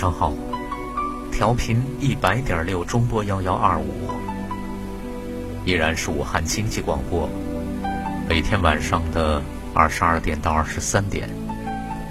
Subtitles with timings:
[0.00, 0.32] 上好！
[1.30, 4.08] 调频一百点六，中波幺幺二五，
[5.66, 7.28] 依然是武汉经济广播。
[8.26, 9.42] 每天晚上的
[9.74, 11.28] 二十二点到二十三点，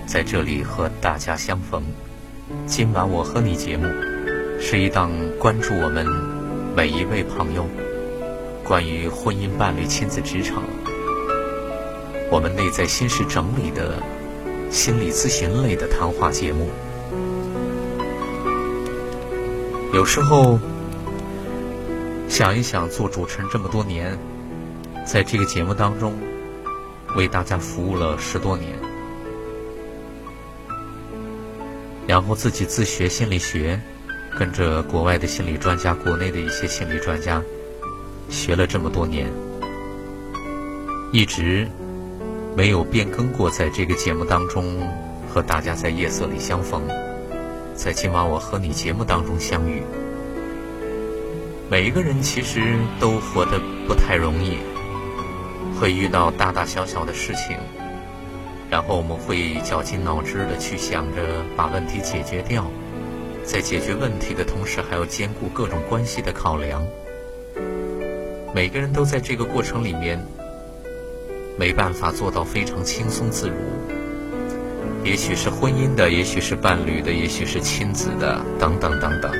[0.05, 1.81] 在这里和大家相逢。
[2.67, 3.87] 今晚我和你节目，
[4.61, 5.09] 是一档
[5.39, 6.05] 关注我们
[6.75, 7.65] 每一位朋友
[8.63, 10.61] 关于婚姻、伴侣、亲子、职场，
[12.29, 13.95] 我们内在心事整理的
[14.69, 16.69] 心理咨询类的谈话节目。
[19.91, 20.59] 有时候
[22.27, 24.17] 想一想，做主持人这么多年，
[25.03, 26.13] 在这个节目当中
[27.15, 28.71] 为大家服务了十多年，
[32.05, 33.81] 然后自己自学心理学，
[34.37, 37.41] 跟着国外的心理专家、国内的一些心理专家
[38.29, 39.27] 学了这么多年，
[41.11, 41.67] 一直
[42.55, 44.87] 没有变更过，在这个节目当中
[45.33, 46.83] 和大家在夜色里相逢。
[47.79, 49.81] 在今晚我和你节目当中相遇，
[51.69, 54.57] 每一个人其实都活得不太容易，
[55.79, 57.57] 会遇到大大小小的事情，
[58.69, 61.21] 然后我们会绞尽脑汁的去想着
[61.55, 62.69] 把问题解决掉，
[63.45, 66.85] 在解决问题的同时还要兼顾各种关系的考量，
[68.53, 70.21] 每个人都在这个过程里面
[71.57, 73.55] 没办法做到非常轻松自如。
[75.09, 79.31] 也许是婚姻的，也许是伴侣的，也许是亲子的，等等等等。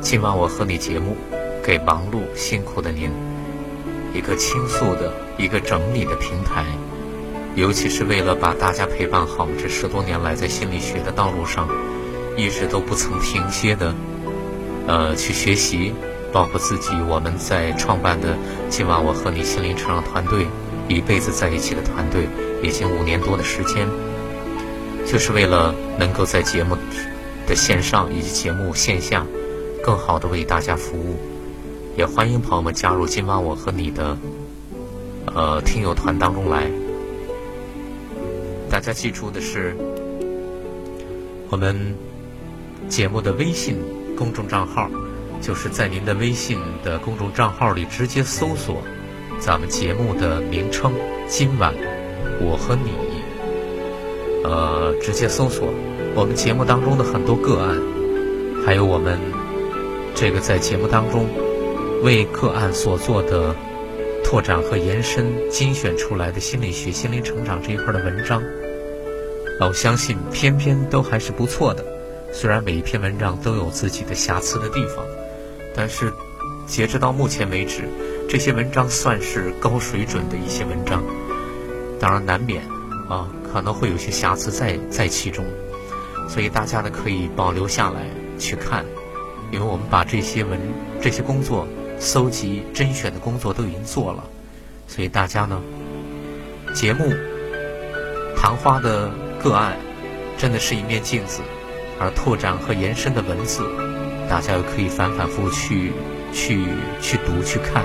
[0.00, 1.16] 今晚我和你节目，
[1.64, 3.10] 给忙碌辛苦的您
[4.14, 6.64] 一个倾诉的、一个整理的平台，
[7.56, 11.68] 尤其是为了把大家陪伴好这十多年来在心理学的道路上
[12.36, 13.92] 一直都不曾停歇的，
[14.86, 15.92] 呃，去学习，
[16.32, 20.46] 包括自己我们在创办的今晚我和你心灵成长团队，
[20.86, 22.28] 一辈子在一起的团队，
[22.62, 23.88] 已经五年多的时间。
[25.06, 26.76] 就是为了能够在节目
[27.46, 29.24] 的线上以及节目线下
[29.82, 31.16] 更好的为大家服务，
[31.96, 34.18] 也欢迎朋友们加入今晚我和你的
[35.26, 36.68] 呃听友团当中来。
[38.68, 39.76] 大家记住的是，
[41.50, 41.94] 我们
[42.88, 43.76] 节目的微信
[44.18, 44.90] 公众账号，
[45.40, 48.82] 就是在您的微信的公众账号里直接搜索
[49.38, 50.92] 咱们节目的名称
[51.28, 51.72] “今晚
[52.40, 52.90] 我和你”。
[54.48, 55.68] 呃，直接搜索
[56.14, 57.76] 我们节目当中的很多个案，
[58.64, 59.18] 还有我们
[60.14, 61.26] 这个在节目当中
[62.04, 63.56] 为个案所做的
[64.22, 68.40] 拓展和延伸、精选出来的心理学、心灵成长这一块的文章，
[69.60, 71.84] 我相信篇篇都还是不错的。
[72.32, 75.04] 虽然每一篇文章都有自己的瑕疵的地方，
[75.74, 76.12] 但是
[76.68, 77.82] 截止到目前为止，
[78.28, 81.02] 这些文章算是高水准的一些文章。
[81.98, 82.62] 当然难免
[83.08, 83.26] 啊。
[83.52, 85.44] 可能会有些瑕疵在在其中，
[86.28, 88.02] 所以大家呢可以保留下来
[88.38, 88.84] 去看，
[89.50, 90.58] 因为我们把这些文
[91.00, 91.66] 这些工作
[91.98, 94.24] 搜集甄选的工作都已经做了，
[94.86, 95.60] 所以大家呢
[96.74, 97.12] 节目
[98.36, 99.10] 谈话的
[99.42, 99.76] 个案
[100.36, 101.40] 真的是一面镜子，
[101.98, 103.62] 而拓展和延伸的文字，
[104.28, 105.92] 大家又可以反反复复去
[106.32, 106.66] 去
[107.00, 107.84] 去读去看，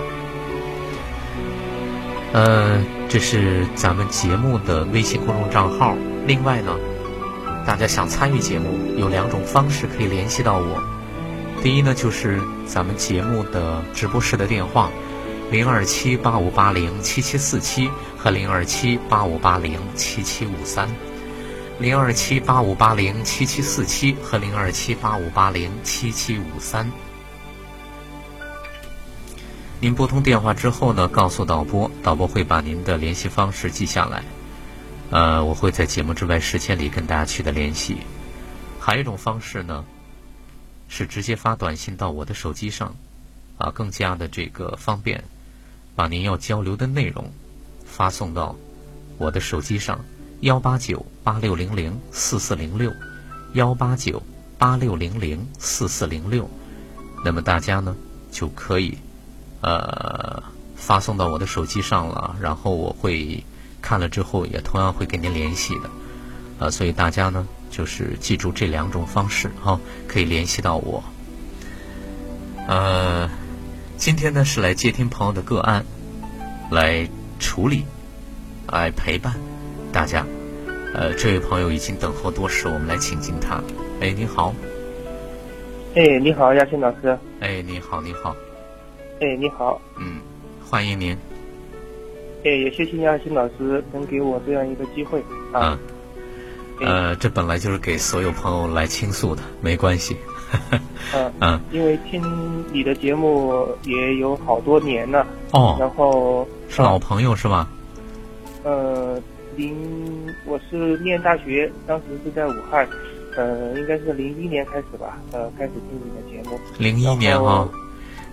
[2.34, 2.84] 呃。
[3.12, 5.98] 这是咱们节目的微信公众账号。
[6.26, 6.74] 另外呢，
[7.68, 10.82] 大家想参与节目，有两种方式可以联系到我。
[11.62, 14.90] 第一呢，就是咱们节目的直播室的电话，
[15.52, 20.88] 零二七八五八零七七四七和零二七八五八零七七五三，
[21.80, 26.90] 零二七八五八零七七四七和零二七八五八零七七五三。
[29.82, 34.24] 您拨通电话之后呢，告诉导播，导播会把您的联系方式记下来。
[35.10, 37.98] 呃，我会在节目之外时间里跟大家取得联系。
[38.80, 39.84] 还有一种方式呢，
[40.88, 42.96] 是直接发短信到我的手机上，
[43.58, 45.24] 啊，更加的这个方便，
[45.96, 47.32] 把您要交流的内容
[47.84, 48.56] 发送到
[49.18, 50.00] 我的手机上，
[50.42, 52.94] 幺八九八六零零四四零六，
[53.54, 54.22] 幺八九
[54.60, 56.48] 八六零零四四零六。
[57.26, 57.96] 那么大家呢
[58.32, 58.96] 就可以
[59.61, 60.43] 呃
[60.75, 63.43] 发送到我的手机上了，然后我会
[63.81, 65.90] 看了之后也同样会跟您联系的。
[66.59, 71.03] 呃，所以大家呢就是记住这两种方式哈，可以联系到我。
[72.67, 73.29] 呃，
[73.97, 75.84] 今天呢是来接听朋友的个案，
[76.69, 77.08] 来
[77.40, 77.84] 处理，
[78.67, 79.34] 来陪伴
[79.91, 80.25] 大家。
[80.93, 83.61] 呃，这位朋友已经等候多时，我们来请进他。
[83.99, 84.53] 哎，你好。
[85.96, 87.17] 哎，你好，亚新老师。
[87.40, 88.35] 哎，你好，你好。
[89.22, 89.79] 哎，你好。
[90.00, 90.20] 嗯，
[90.68, 91.16] 欢迎您。
[92.44, 95.23] 哎，也谢谢亚新老师能给我这样一个机会
[95.53, 95.78] 啊。
[96.79, 100.18] 呃，这本来就是给所有朋友来倾诉的，没关系。
[101.14, 105.26] 嗯 嗯，因为听你的节目也有好多年了。
[105.52, 105.78] 哦。
[105.79, 106.47] 然后。
[106.68, 107.70] 是老朋友是吧？
[108.64, 109.22] 呃，
[109.56, 112.88] 零，我是念大学，当时是在武汉。
[113.38, 116.59] 呃，应该是零一年开始吧，呃，开始听你的节目。
[116.79, 117.70] 零一年哈，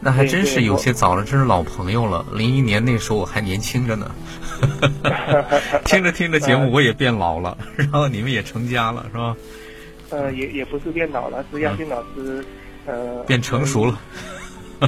[0.01, 2.25] 那还真是有些早了，真是老朋友了。
[2.33, 4.11] 零一年那时候我还年轻着呢，
[5.85, 9.37] 听着听着节目我也变老了，然后你们也成家了，是吧？
[10.11, 12.45] 呃，也也不是变老了，是亚军老师，
[12.87, 13.99] 呃，变成熟了。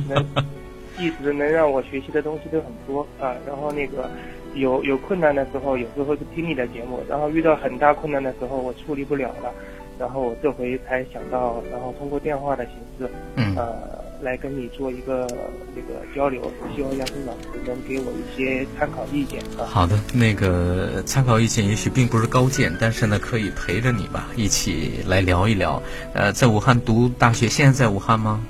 [0.09, 0.25] 能
[0.99, 4.09] 一直能让我学习的东西都很多啊，然后那个
[4.55, 9.53] 有有困难的时候，有时候是听你的节目，然后遇到很大困难的时候，我处理不了了。
[9.99, 15.26] 然后我这回才想到，然后通过电话的形式，嗯，呃，来跟你做一个
[15.75, 16.43] 那个交流，
[16.75, 19.64] 希望亚森老师能给我一些参考意见啊。
[19.67, 25.82] 好的，那个参考意见也许并不是高见，但是呢，可以陪着你吧，一起来聊一聊。
[26.14, 28.44] 呃，在武汉读大学，现在在武汉吗？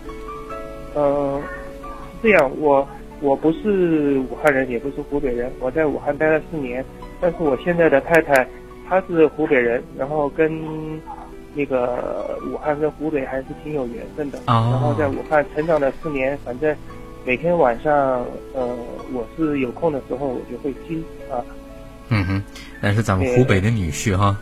[0.94, 1.40] 呃，
[2.23, 2.87] 这样，我
[3.20, 6.84] 我不是武汉人，也不是湖北人，我在武汉待了四年，
[7.20, 8.46] 但是我现在的太太
[8.88, 10.50] 她是湖北人，然后跟。
[11.55, 16.76] 那个武汉跟湖北还是挺有缘分的，然后在武汉成长了四年，反正
[17.26, 18.25] 每天晚上，
[18.55, 18.76] 呃，
[19.12, 21.43] 我是有空的时候我就会听啊。
[22.08, 22.43] 嗯哼，
[22.81, 24.37] 那是咱们湖北的女婿哈，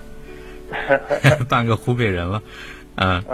[1.48, 2.42] 半个湖北人了，
[2.94, 3.24] 啊，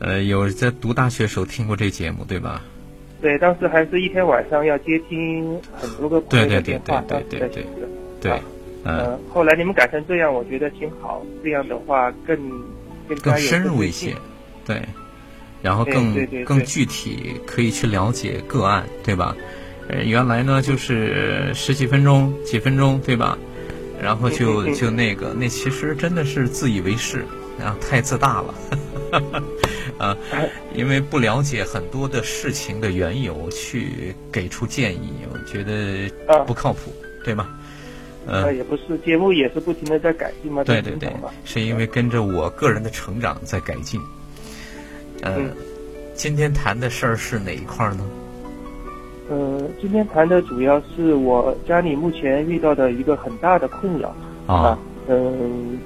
[0.00, 2.62] 呃，有在读大学时候听过这节目对吧？
[3.20, 7.64] 对，当时还是一天晚上要接听很多个朋友的电话，对对对对
[8.20, 8.40] 对对，
[8.84, 12.36] 嗯，后来你们改成这样，我觉得挺好，这样的话更。
[13.16, 14.16] 更深入一些，
[14.64, 14.82] 对，
[15.62, 19.36] 然后更更具体，可以去了解个案，对吧？
[19.88, 23.36] 呃，原来呢就是十几分钟、几分钟，对吧？
[24.00, 27.24] 然后就就那个，那其实真的是自以为是，
[27.62, 28.54] 啊，太自大了，
[29.98, 30.16] 啊，
[30.74, 36.08] 因为不了解很多的事情的缘由去给出建议，我觉得
[36.46, 37.48] 不靠谱，对吗？
[38.30, 40.62] 呃，也不是，节目也是不停的在改进嘛。
[40.62, 41.12] 对对对，
[41.44, 44.00] 是因为跟着我个人的成长在改进。
[45.22, 45.50] 嗯，
[46.14, 48.04] 今天谈的事儿是哪一块呢？
[49.28, 54.14] 呃，今天谈的主要是我家里目前遇到的一个很大的困扰
[54.46, 54.78] 啊。
[55.08, 55.78] 嗯，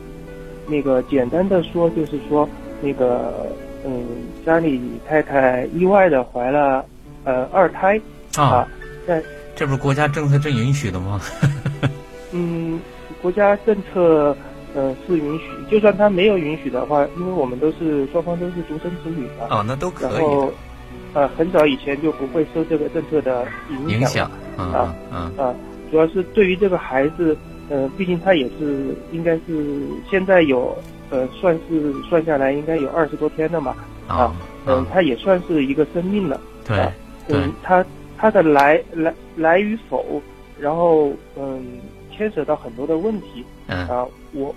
[0.67, 2.49] 那个简单的说就是说，
[2.83, 3.47] 那个
[3.87, 4.05] 嗯，
[4.45, 6.85] 家里太太意外的怀了
[7.25, 8.01] 呃二胎
[8.37, 8.69] 啊。
[9.07, 9.23] 在
[9.57, 11.21] 这不是国家政策正允许的吗？
[12.35, 12.81] 嗯，
[13.23, 14.37] 国家政策
[14.75, 20.15] 呃是允许，就算他没有允许的话，因为我们都是双方都是独生子女嘛，啊，那都可以。
[20.15, 20.53] 然后，
[21.13, 23.47] 呃，很早以前就不会受这个政策的
[23.87, 25.55] 影响啊啊啊！
[25.93, 27.37] 主要是对于这个孩子，
[27.69, 30.77] 呃，毕竟他也是应该是现在有
[31.11, 33.77] 呃算是算下来应该有二十多天了嘛
[34.09, 34.35] 啊，
[34.67, 36.85] 嗯，他也算是一个生命了，对，
[37.29, 37.87] 嗯，他
[38.19, 40.21] 他的来来来与否，
[40.59, 41.65] 然后嗯。
[42.17, 43.45] 牵扯到很多的问题，
[43.89, 44.55] 啊，我，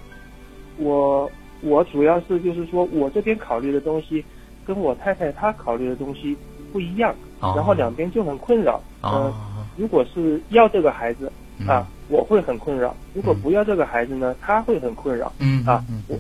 [0.77, 4.23] 我，我主要是就是说我这边考虑的东西，
[4.65, 6.37] 跟我太太她考虑的东西
[6.71, 8.79] 不一样，然后两边就很困扰。
[9.03, 9.33] 嗯，
[9.75, 11.31] 如果是要这个孩子，
[11.67, 15.31] 啊，我会很困扰；如果不要这个孩子呢，他会很困扰。
[15.39, 16.19] 嗯啊，我，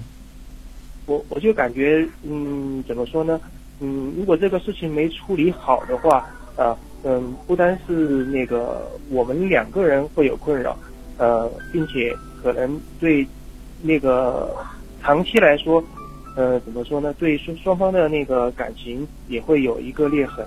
[1.05, 3.39] 我我就感觉，嗯，怎么说呢？
[3.79, 6.25] 嗯，如果这个事情没处理好的话，
[6.55, 10.75] 啊，嗯，不单是那个我们两个人会有困扰。
[11.17, 13.27] 呃，并且可能对
[13.81, 14.55] 那个
[15.01, 15.83] 长期来说，
[16.35, 17.13] 呃，怎么说呢？
[17.13, 20.45] 对双双方的那个感情也会有一个裂痕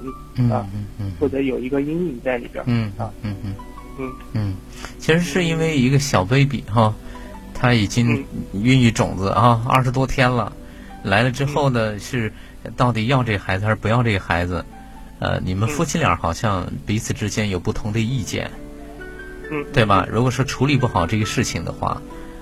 [0.51, 3.55] 啊，嗯嗯或者有一个阴影在里边嗯啊，嗯嗯
[3.99, 4.55] 嗯嗯，
[4.99, 6.95] 其实是因为一个小 baby 哈，
[7.53, 10.53] 他已经孕育种子啊，二十多天了，
[11.03, 12.33] 来了之后呢，是
[12.77, 14.65] 到底要这孩子还是不要这个孩子？
[15.19, 18.51] 呃，你们夫妻俩好像彼此之间有不同的意见。
[19.51, 20.07] 嗯，对吧？
[20.11, 22.01] 如果说处理不好这个事情的话，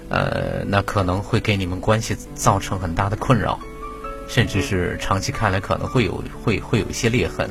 [0.09, 3.59] 呃，那可能会给你们关系造成很大的困扰，
[4.29, 7.49] 甚至是长期看来可能会有会会有一些裂痕。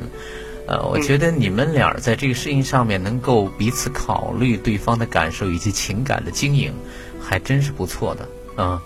[0.66, 6.72] 呃，我觉得你们俩在这个事情上面能够彼此考虑对方的感受以及情感的经营，
[7.20, 8.78] 还真是不错的，嗯，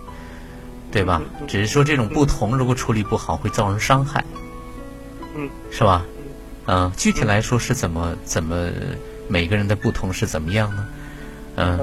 [0.93, 1.21] 对吧？
[1.49, 4.25] 只是说这种不同如果处理不好会造成伤害，
[5.35, 6.05] 嗯，是吧？
[6.67, 8.71] 嗯，具体来说是怎么怎么
[9.33, 10.87] 每个人的不同是怎么样呢？
[11.57, 11.79] 嗯，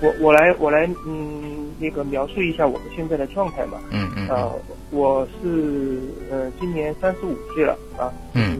[0.00, 3.80] 我我来我来嗯那个描述一下我们现在的状态吧。
[3.90, 4.28] 嗯嗯。
[4.28, 4.52] 呃，
[4.90, 5.98] 我是
[6.30, 8.06] 呃今年三十五岁了啊。
[8.34, 8.56] 嗯。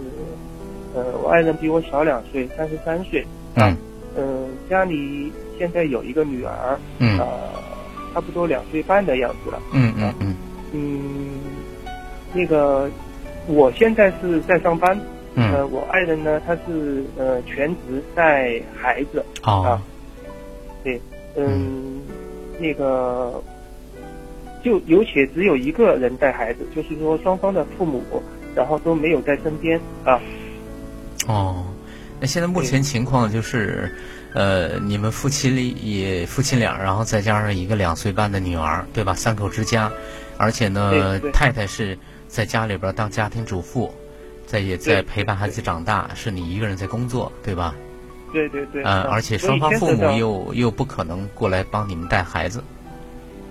[0.93, 3.25] 呃，我爱人比我小两岁，三十三岁。
[3.55, 3.77] 嗯。
[4.17, 6.77] 嗯，家里现在有一个女儿。
[6.99, 7.17] 嗯。
[7.17, 7.29] 呃，
[8.13, 9.63] 差不多两岁半的样子了。
[9.73, 10.35] 嗯嗯嗯。
[10.73, 11.39] 嗯，
[12.35, 12.91] 那个。
[13.49, 15.01] 我现在是在上班，
[15.37, 19.25] 呃，我爱人呢，他是呃全职带孩子。
[19.43, 19.81] 啊，
[20.83, 21.01] 对，
[21.37, 22.01] 嗯，
[22.59, 23.43] 那个
[24.65, 28.03] 就有且只有一个人带孩子，就是说双方的父母，
[28.55, 30.19] 然后都没有在身边啊。
[31.29, 31.65] 哦，
[32.19, 33.95] 那现在目前情况就是，
[34.33, 39.15] 呃，你们夫妻也夫妻俩，然后再加上一个两岁半的女儿，对吧？
[39.15, 39.93] 三口之家，
[40.39, 41.97] 而且呢，太太是。
[42.29, 43.89] 在家里边当家庭主妇，
[44.47, 47.75] 在也在陪伴孩子长大，是你一个人在工作，对吧？
[48.33, 48.83] 对对对。
[48.85, 52.63] 呃，而且双方父母又又不可能过来帮你们带孩子。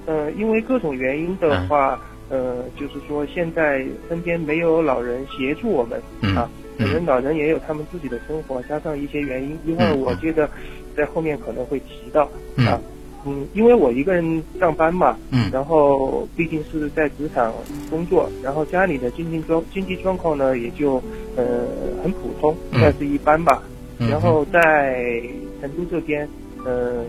[0.06, 2.00] 呃，因为各种原因的话，
[2.30, 6.02] 呃，就是说现在身边没有老人协助我们
[6.36, 10.50] 啊，可能老人也有他们自己的生活，加上一些原因，因为我觉得
[10.96, 12.80] 在后面可能会提到啊。
[13.28, 17.52] 嗯，因为我一个人上班嘛，嗯，然后毕竟是在职场
[17.90, 21.02] 工作，然后家里的经济状经济状况呢，也就
[21.36, 21.66] 呃
[22.04, 23.64] 很普通，算是一般吧。
[23.98, 25.22] 然后在
[25.60, 26.28] 成都这边，
[26.64, 27.04] 呃，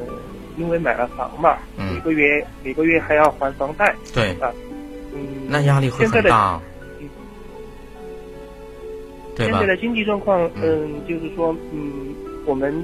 [0.56, 4.30] 因为买了房嘛，每个月每个月还要还房贷，对。
[4.40, 4.50] 啊，
[5.12, 6.58] 嗯，那压力会很大，
[9.36, 12.14] 现在的经济状况，嗯，就是说，嗯，
[12.46, 12.82] 我们。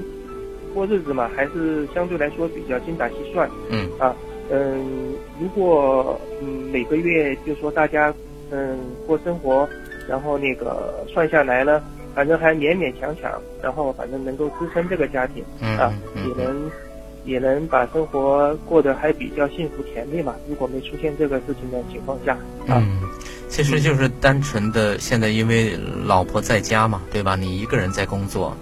[0.73, 3.49] 过日子嘛，还是相对来说比较精打细算。
[3.69, 4.15] 嗯啊，
[4.51, 8.13] 嗯，如果嗯每个月就说大家
[8.51, 8.77] 嗯
[9.07, 9.67] 过生活，
[10.09, 11.81] 然后那个算下来呢，
[12.13, 15.43] 反正还勉勉强强，然后反正能够支撑这个家庭
[15.79, 16.71] 啊，也能
[17.25, 20.35] 也能把生活过得还比较幸福甜蜜嘛。
[20.49, 22.37] 如果没出现这个事情的情况下，
[22.67, 22.99] 嗯，
[23.47, 27.35] 其实就是单纯的现在因为老婆在家嘛，对吧？
[27.35, 28.55] 你一个人在工作。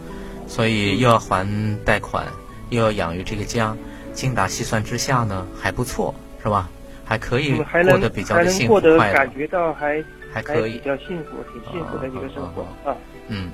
[0.52, 1.48] 所以又要还
[1.86, 2.28] 贷款，
[2.72, 3.74] 又要养育这个家，
[4.12, 6.70] 精打细算之下呢，还不错，是吧？
[7.06, 9.14] 还可以过得比较的幸福快乐。
[9.14, 10.04] 感觉到还
[10.34, 12.94] 还可以，比较幸福，挺幸福的一个生活啊。
[13.30, 13.50] 嗯。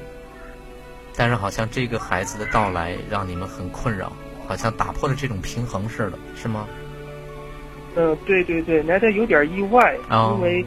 [1.15, 4.11] 但是好像这个孩子的到来让你们很困扰，
[4.47, 6.67] 好像打破了这种平衡似的，是吗？
[7.95, 10.65] 嗯，对对对，来的有点意外，因为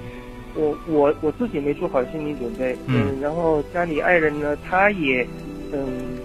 [0.55, 5.27] 我我我自己没做好心理准备，嗯，然后家里爱人呢，他也。
[5.73, 6.19] 嗯，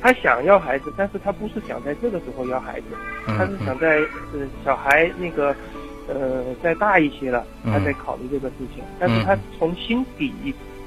[0.00, 2.86] 他想要孩子，但是他不是想在这个时候要孩子，
[3.26, 3.98] 他是想在
[4.32, 5.54] 呃小孩那个
[6.08, 8.82] 呃再大一些了，他在考虑这个事情。
[8.98, 10.32] 但是他从心底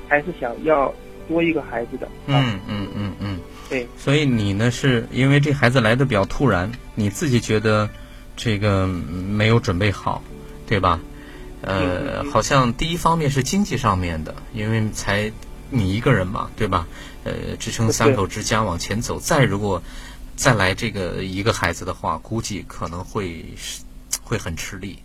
[0.07, 0.93] 还是想要
[1.27, 2.07] 多一个孩子的。
[2.27, 3.87] 嗯嗯嗯嗯，对。
[3.97, 7.89] 所以你呢，是因为这孩子来的比较突然，你自己觉得
[8.35, 10.21] 这个没有准备好，
[10.67, 10.99] 对吧？
[11.61, 15.31] 呃，好像第一方面是经济上面的，因为才。
[15.71, 16.87] 你一个人嘛，对吧？
[17.25, 19.19] 呃，支撑三口之家往前走。
[19.19, 19.83] 再如果
[20.37, 23.43] 再来这个一个孩子的话，估计可能会
[24.23, 24.99] 会很吃力，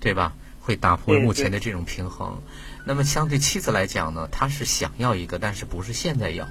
[0.00, 0.34] 对吧？
[0.60, 2.42] 会打破目前的这种平衡。
[2.84, 6.46] 那么相对妻子来讲呢，她是想要一个，但是不是现在要，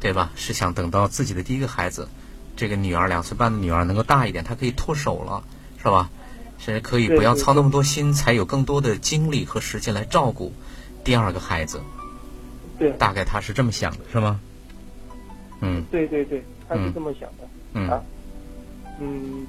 [0.00, 0.30] 对吧？
[0.34, 2.08] 是想等到自己的第一个孩子，
[2.56, 5.44] 这个女儿两岁半的女儿能够大一点，她可以脱手了，
[5.78, 6.10] 是吧？
[6.58, 10.54] 甚至可以不要操那么多心，才有更多的精力和时间来照顾
[11.04, 11.82] 第二个孩子。
[12.82, 14.40] 对，大概他是这么想的，是吗？
[15.60, 17.48] 嗯，对对对，他是这么想的。
[17.74, 18.02] 嗯啊，
[19.00, 19.46] 嗯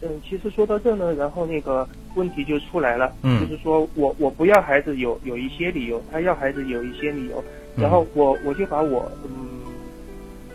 [0.00, 3.14] 嗯，其实说到这呢，然后那个问题就出来了。
[3.22, 7.44] 嗯，就是说我我不要孩子有有一些理由，他要孩子有一些理由，
[7.76, 9.60] 然后我我就把我嗯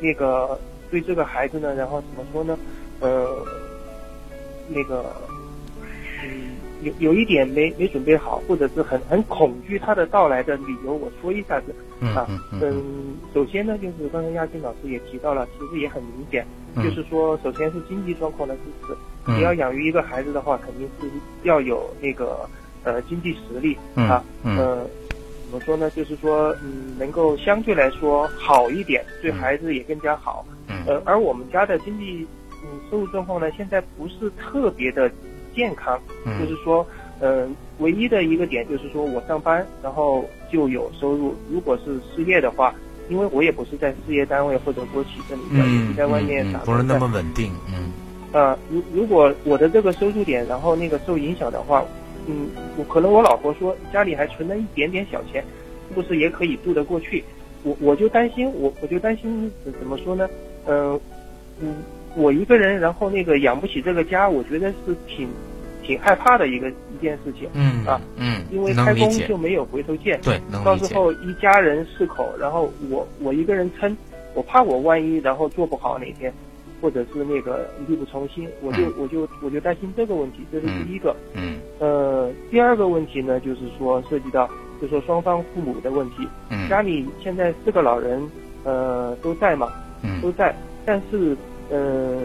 [0.01, 0.59] 那个
[0.91, 2.57] 对这个孩子呢，然后怎么说呢？
[2.99, 3.45] 呃，
[4.67, 5.05] 那个
[6.23, 6.57] 嗯。
[6.81, 11.73] 有有一点没没准备好，或者是很很恐惧他的到来的理由，我说一下子。
[12.15, 18.95] 啊，嗯，首先呢，就是刚才亚金老师也提到了，其实也很明显，就是说，首先是经济状况的支持，
[19.31, 21.07] 你要养育一个孩子的话，肯定是
[21.41, 22.47] 要有那个
[22.83, 24.85] 呃经济实力啊，呃，
[25.49, 25.89] 怎么说呢？
[25.89, 30.45] 就是说，嗯，能够相对来说好一点，对孩子也更加好，
[30.85, 32.27] 呃，而我们家的经济
[32.63, 35.09] 嗯收入状况呢，现在不是特别的
[35.57, 35.99] 健康，
[36.39, 36.85] 就是说，
[37.19, 41.35] 嗯，唯一的一个点就是说我上班，然后就有收入。
[41.51, 42.73] 如果是失业的话，
[43.09, 47.91] 因为我也不是在事业单位或者国企这里的，是在外面打工，不是那么稳定，嗯。
[48.33, 51.83] 呃，如如果我的这个收入点，然后那个受影响的话，
[52.27, 55.43] 嗯，我可能我老婆说家里还存了一点点小钱，
[55.89, 57.23] 是不是也可以度得过去？
[57.63, 60.29] 我我就担心，我我就担心怎么说呢？
[60.67, 60.99] 嗯
[61.59, 61.75] 嗯，
[62.17, 65.29] 我一个人，然后那个养不起这个家，我觉得是挺
[65.83, 67.47] 挺害怕的一个一件事情。
[67.53, 70.19] 嗯啊嗯，因为开工就没有回头箭。
[70.21, 73.95] 对，到时候一家人四口，然后我我一个人撑，
[74.33, 76.33] 我怕我万一然后做不好哪天。
[76.79, 81.15] 或者是那个力不从心，我就我就我就担心这个问题，这是第一个。
[81.33, 81.57] 嗯。
[81.79, 84.47] 呃，第二个问题呢，就是说涉及到，
[84.79, 86.17] 就说双方父母的问题。
[86.51, 86.69] 嗯。
[86.69, 88.21] 家里现在四个老人，
[88.63, 89.73] 呃，都在嘛？
[90.03, 90.21] 嗯。
[90.21, 90.55] 都在，
[90.85, 91.35] 但是，
[91.69, 92.19] 呃，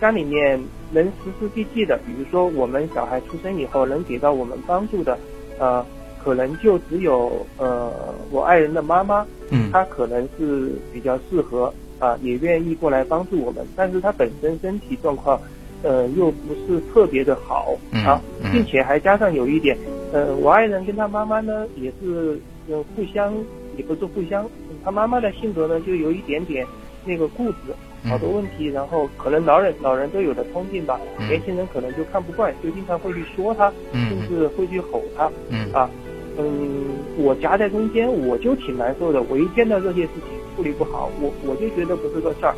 [0.00, 0.60] 家里面
[0.92, 5.18] 能实实际际的，比如说我们小孩出生以后能给到我们帮助的，
[5.58, 5.84] 呃，
[6.22, 7.92] 可能就只有呃
[8.30, 9.26] 我爱人的妈妈。
[9.50, 9.70] 嗯。
[9.72, 11.72] 她可能是比较适合。
[12.00, 15.40] 啊，也愿意过来帮助我们，但是她本身身体状况，
[15.82, 18.20] 呃，又不是特别的好啊，
[18.52, 19.78] 并且还加上有一点，
[20.12, 23.32] 呃，我爱人跟他妈妈呢也是，呃，互相
[23.78, 24.44] 也不是互相，
[24.84, 26.66] 他妈妈的性格呢就有一点点
[27.04, 27.74] 那个固执，
[28.08, 35.24] 好多问题，然后可能老人老人都有的通病吧，年轻人可能就看不惯，就经常会去说他，甚至会去吼他，
[35.72, 35.90] 啊，
[36.38, 36.84] 嗯，
[37.16, 40.44] 我夹在中间，我就挺难受的，我一见到这些事情。
[40.56, 42.54] 处理不好，我我就觉得不是个事儿。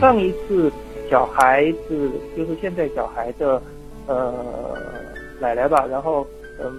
[0.00, 0.72] 上一次
[1.10, 3.60] 小孩子就是现在小孩的
[4.06, 4.32] 呃
[5.38, 6.26] 奶奶吧，然后
[6.58, 6.72] 嗯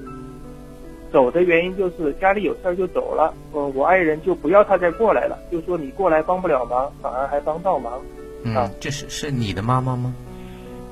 [1.15, 3.33] 走的原因就是家里有事儿就走了。
[3.53, 7.93] 嗯，我爱人就不要他再过来了，就说你过来帮不了忙，反而还帮倒忙。
[8.53, 10.13] 啊，这是是你的妈妈吗？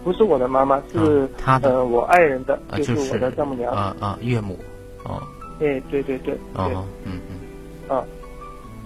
[0.01, 1.73] 不是我的妈妈，是他的。
[1.73, 3.69] 呃，我爱人的，就是我的丈母娘。
[3.73, 4.57] 啊啊，岳母。
[5.03, 5.21] 哦。
[5.59, 6.33] 对对对对。
[6.53, 7.93] 哦，嗯嗯。
[7.93, 8.05] 啊。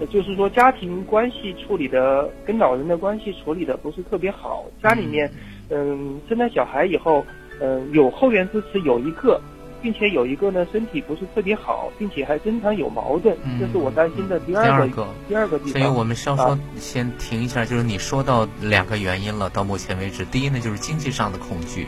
[0.09, 4.65] 就是说，家庭关系处理的跟老人的关系处理的不是特别好。
[4.81, 5.31] 家里面，
[5.69, 7.23] 嗯，生了小孩以后，
[7.61, 9.39] 嗯，有后援支持有一个，
[9.81, 15.73] 并且有一个呢身体不是特别好，并且还经常有矛盾，这是我担心的第二个第二个地方。
[15.73, 21.87] 所以我们稍稍先停一下，就是你说到两个原因了，到目前为止，第一呢就是经济上的恐惧，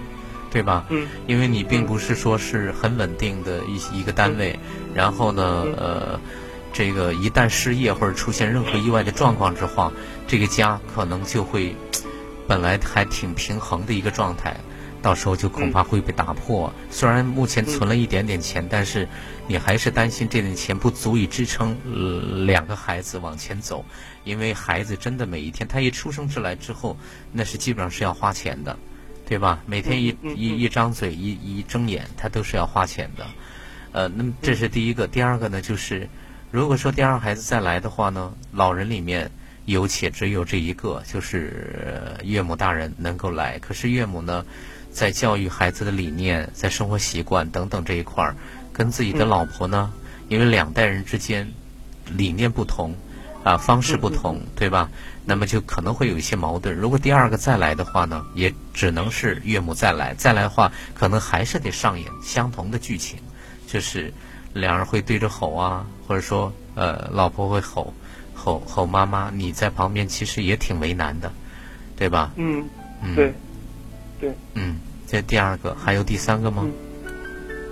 [0.51, 0.85] 对吧？
[0.89, 1.07] 嗯。
[1.27, 4.57] 因为你并不是说是很稳定的一一个单位，
[4.93, 6.19] 然后呢，呃。
[6.71, 9.91] 这个一旦失业或者出现任何意外的状况之后，
[10.27, 11.75] 这个家可能就会
[12.47, 14.55] 本来还挺平衡的一个状态，
[15.01, 16.71] 到时候就恐怕会被打破。
[16.89, 19.07] 虽然目前存了一点点钱，但是
[19.47, 21.75] 你还是担心这点钱不足以支撑
[22.45, 23.83] 两个孩子往前走，
[24.23, 26.97] 因为孩子真的每一天他一出生出来之后，
[27.31, 28.77] 那是基本上是要花钱的，
[29.27, 29.59] 对吧？
[29.65, 33.25] 每天一一一张嘴一一睁眼，他都是要花钱的。
[33.91, 36.07] 呃，那么这是第一个，第二个呢就是。
[36.51, 39.29] 如果说第二个孩子再来的话呢，老人里面
[39.65, 43.59] 有且只有这一个，就是岳母大人能够来。
[43.59, 44.43] 可是岳母呢，
[44.91, 48.35] 在教育孩子的理念、在生活习惯等等这一块儿，
[48.73, 49.91] 跟自己的老婆呢，
[50.27, 51.51] 因为两代人之间
[52.11, 52.93] 理念不同，
[53.43, 54.89] 啊方式不同，对吧？
[55.25, 56.75] 那么就可能会有一些矛盾。
[56.75, 60.13] 如果第二个再来的话呢，也只能是岳母再来。
[60.15, 63.19] 再来的话，可能还是得上演相同的剧情，
[63.67, 64.13] 就是。
[64.51, 67.93] 两人会对着吼啊，或者说，呃，老婆会吼，
[68.33, 71.31] 吼吼妈妈，你在旁边其实也挺为难的，
[71.95, 72.31] 对吧？
[72.35, 72.67] 嗯，
[73.15, 73.31] 对，
[74.19, 74.77] 对，嗯，
[75.07, 76.65] 这第二个，还有第三个吗？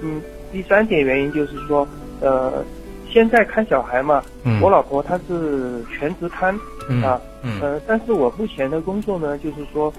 [0.01, 1.87] 嗯，第三点原因就是说，
[2.21, 2.63] 呃，
[3.09, 4.23] 现在看小孩嘛，
[4.61, 6.53] 我老婆她是全职看
[7.03, 7.19] 啊，
[7.61, 9.93] 呃，但是我目前的工作呢，就是说，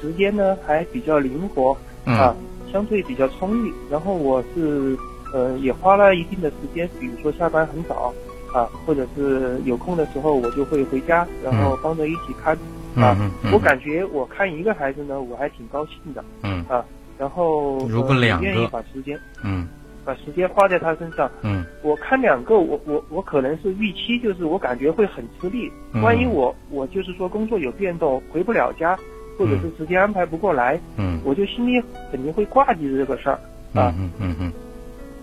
[0.00, 2.34] 时间呢还比较灵活啊，
[2.72, 4.96] 相对比较充裕，然后我是。
[5.34, 8.12] 呃，也花了一定的时间，比如说下班很早，
[8.52, 12.54] 啊，或者是有空的时候，我就会回家，然后帮着一起看，
[12.96, 13.16] 啊，
[13.52, 16.84] 我感觉我看一个孩子呢，我还挺高兴的，嗯，啊，
[17.18, 19.66] 然后如果两个，愿意把时间，嗯，
[20.04, 25.70] 把时间花在他身上，嗯，我看两个，我我我可能是预期，就是我感觉会很吃力，
[26.02, 28.98] 万一我我就是说工作有变动，回不了家，
[29.38, 33.38] 或者是时间安排不过来，嗯，我就心里肯定会挂记着这个事儿，
[33.74, 34.52] 啊，嗯嗯嗯。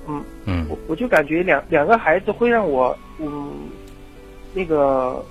[0.07, 0.23] 嗯。
[0.45, 3.51] 嗯，我我就感觉两两个孩子会让我嗯，
[4.55, 5.23] 那个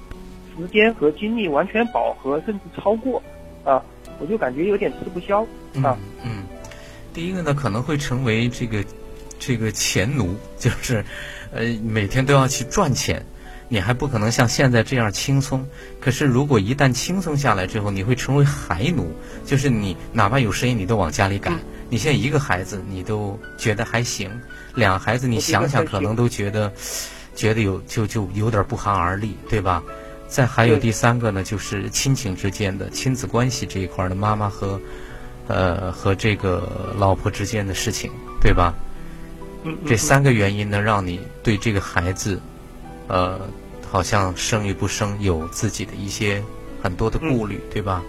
[0.59, 3.23] 时间和精力完全饱和，甚至超过
[3.65, 3.81] 啊，
[4.19, 5.43] 我就感觉有点吃不消
[5.83, 5.97] 啊。
[6.25, 6.43] 嗯，
[7.15, 8.85] 第一个呢，可能会成为这个
[9.39, 11.05] 这个钱奴，就是
[11.53, 13.25] 呃每天都要去赚钱，
[13.69, 15.65] 你还不可能像现在这样轻松。
[16.01, 19.13] 可是如果一旦轻松下来之后，你会成为孩奴，
[19.45, 21.57] 就是你哪怕有生意你都往家里赶。
[21.91, 24.31] 你现在一个孩子你都觉得还行，
[24.75, 26.71] 两个孩子你想想可能都觉得，
[27.35, 29.83] 觉得有就就有点不寒而栗，对吧？
[30.29, 34.79] 再还有第三个呢，就是亲情之间的亲子关系这一块的妈妈和，
[35.47, 38.11] 呃和这个老婆之间的事情，
[38.41, 38.75] 对吧？
[39.87, 42.39] 这三个原因呢，让你对这个孩子，
[43.09, 43.41] 呃，
[43.91, 46.43] 好像生与不生有自己的一些
[46.83, 48.03] 很多的顾虑，对吧？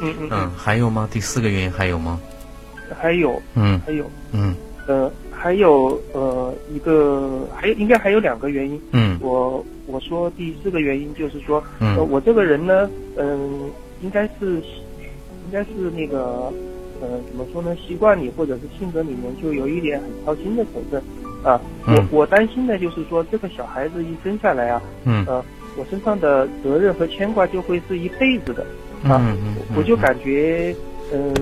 [0.00, 0.50] 嗯嗯嗯。
[0.56, 1.06] 还有吗？
[1.12, 2.18] 第四个原因还有吗？
[3.00, 3.40] 还有。
[3.54, 3.80] 嗯。
[3.86, 4.10] 还有。
[4.32, 4.56] 嗯。
[4.88, 8.80] 呃，还有呃一个，还有应该还有两个原因。
[8.92, 9.18] 嗯。
[9.20, 9.64] 我。
[9.86, 13.70] 我说第四个原因就是说，呃，我这个人呢，嗯，
[14.02, 16.52] 应该是，应该是那个，
[17.02, 17.76] 呃，怎么说呢？
[17.76, 21.02] 习惯里或者是性格里面就有一点很操心的成分，
[21.42, 25.44] 啊，我我担心的就是说这个小孩子一生下来啊，嗯，呃，
[25.76, 28.64] 我身上的责任和牵挂就会是一辈子的，
[29.06, 29.20] 啊，
[29.76, 30.74] 我就感觉，
[31.12, 31.34] 嗯，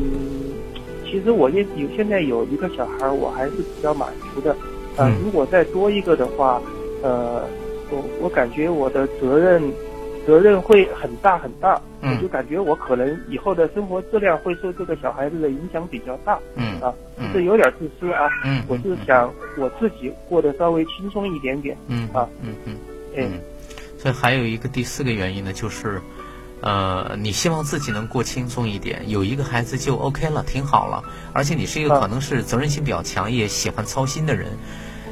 [1.05, 4.51] 其实我也有现在有一个小孩，我还是比较满足的，
[4.97, 6.61] 啊，如果再多一个的话，
[7.03, 7.45] 呃。
[7.93, 9.63] 我我感觉我的责任，
[10.27, 16.93] 责任会很大很大，我就感觉我可能以后的生活质量会受这个小孩子的影响比较大，嗯啊，
[17.33, 22.77] 是有点自私啊，嗯，我是想我自己过得稍微轻松一点点，嗯啊，嗯嗯，
[23.15, 23.33] 嗯，
[23.99, 26.01] 所以还有一个第四个原因呢，就是，
[26.61, 31.03] 呃，你希望自己能过轻松一点，有一个孩子就 OK 了，挺好了，
[31.33, 34.47] 而且你是一个可能是责任心比较强，也喜欢操心的人，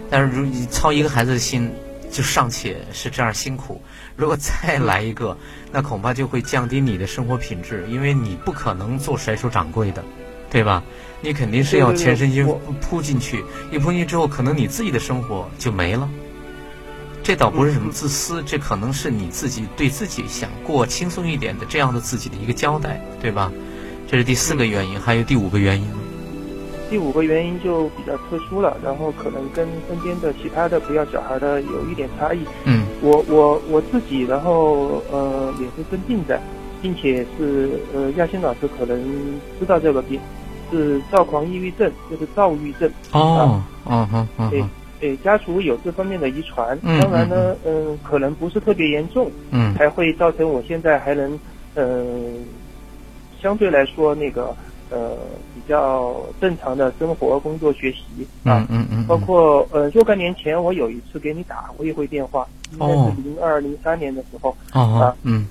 [0.09, 1.71] 但是如你操一个孩子的心。
[2.11, 3.81] 就尚且是这样辛苦，
[4.17, 5.37] 如果再来一个，
[5.71, 10.05] 那恐怕就会降低你的生活品质，因为你不可能做甩手掌柜的，
[10.51, 10.83] 对吧？
[11.23, 12.47] 你肯定是要全身心
[12.81, 16.09] 扑进去，一扑进去之后，可能你自己的生活就没了。
[17.23, 23.53] 这倒不是什么自私，这可能是你自己对自己想过轻松一点的这样的自己的一个交代，对吧？
[24.09, 25.87] 这是第四个原因，还有第五个原因。
[26.91, 32.41] 第五个原因就比较特殊了，然后可能跟身边的其他的不要小孩的有一点差异。
[32.65, 36.41] 嗯，我我我自己，然后呃也是生病的，
[36.83, 39.01] 并且是呃亚欣老师可能
[39.61, 40.19] 知道这个病，
[40.73, 42.91] 是躁狂抑郁症，就是躁郁症。
[43.13, 44.27] 哦，哦。
[44.51, 44.65] 对
[44.99, 51.39] 对，家属有这方面的遗传，当然呢，嗯，可能不是特别严重，嗯，才会造成我现在还能，
[51.77, 52.45] 嗯，
[53.41, 54.53] 相对来说那个。
[54.93, 55.17] 呃，
[55.50, 65.47] 比较正常的生活、工作、学习啊，嗯嗯，包括呃，若干年前我有一次给你打过一回电话，应该是零二零三年的时候啊，嗯，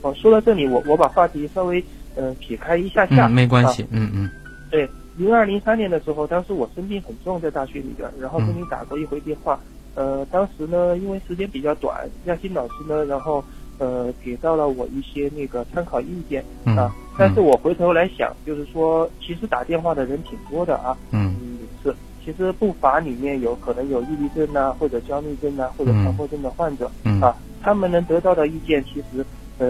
[0.00, 1.84] 哦，说到这里，我我把话题稍微
[2.16, 4.30] 嗯撇开一下下，没关系，嗯嗯，
[4.70, 9.60] 对，零二零三年的时候，当时我生病很重，在大学里边，然后跟你打过一回电话，
[9.94, 13.44] 呃，当时呢，因为时间比较短，亚新老师呢，然后。
[13.78, 16.44] 呃，给到了我一些那个参考意见
[16.76, 29.24] 啊，但是我回头来想，就是说，其实打电话的人挺多的啊，嗯，是，其实不乏里面有可能有抑郁症啊，或者焦虑症啊，或者强迫症的患者，啊，他们能得到的意见，其实，
[29.58, 29.66] 呃，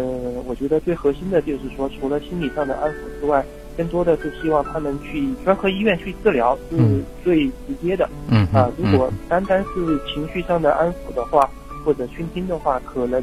[0.46, 3.42] 我觉得最核心的就是说，除了心理上的安抚之外，
[3.76, 6.76] 更多的是希望他们去专科医院去治疗，是
[7.24, 11.48] 最直接的，嗯，啊，如果单单是情绪上的安抚的话，
[11.82, 13.22] 或者倾听的话，可能。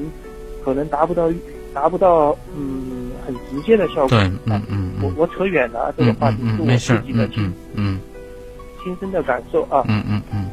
[0.63, 1.31] 可能达不到，
[1.73, 4.09] 达不到，嗯，很直接的效果。
[4.09, 7.99] 对，嗯嗯我我扯远了，这个话题是我自己的亲，嗯，
[8.83, 9.83] 亲身的感受啊。
[9.87, 10.49] 嗯嗯嗯。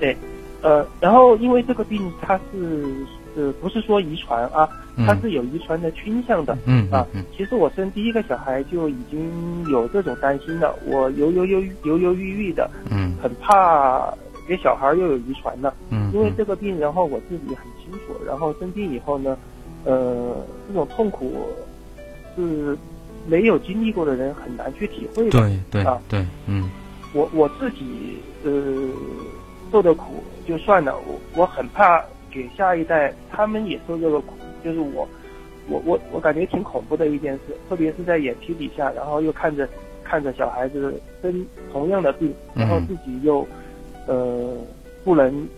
[0.00, 0.16] 对，
[0.62, 2.94] 呃，然后因为这个病它是，
[3.36, 4.68] 呃，不是说遗传啊，
[5.06, 6.56] 它是有遗传的倾向的。
[6.66, 7.06] 嗯啊，
[7.36, 14.12] 其实我生第一个小孩就已经有这种担心了，我犹犹犹犹犹豫豫的，嗯，很怕
[14.46, 15.72] 给小孩又有遗传的。
[15.90, 17.64] 嗯，因为这个病，然后我自己很。
[17.84, 19.36] 清楚，然后生病以后呢，
[19.84, 20.34] 呃，
[20.66, 21.34] 这种痛苦
[22.34, 22.74] 是
[23.26, 25.38] 没有经历过的人很难去体会的。
[25.38, 26.70] 对对啊，对，嗯，
[27.12, 28.50] 我我自己呃
[29.70, 34.32] 受的苦就算了，我我很怕给下一代他们也受这个苦，
[34.64, 35.06] 就是我
[35.68, 39.68] 我我我感觉挺恐怖的一件事，特别是在眼皮底下，然后又看着
[40.02, 43.46] 看着小孩子生同样的病，然后自己又
[44.06, 44.56] 呃
[45.04, 45.48] 不能。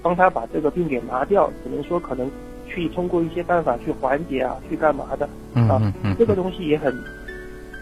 [0.00, 2.30] 帮他把这个病给拿掉，只能说可能
[2.68, 5.28] 去通过一些办法去缓解啊，去干嘛的
[5.68, 5.92] 啊？
[6.16, 6.96] 这个东西也很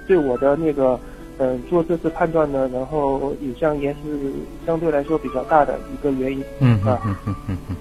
[0.08, 0.98] 对我的那个
[1.36, 4.32] 嗯做这次判断呢，然后影像也是
[4.64, 7.76] 相对来说比较大的一个原因嗯啊嗯嗯嗯嗯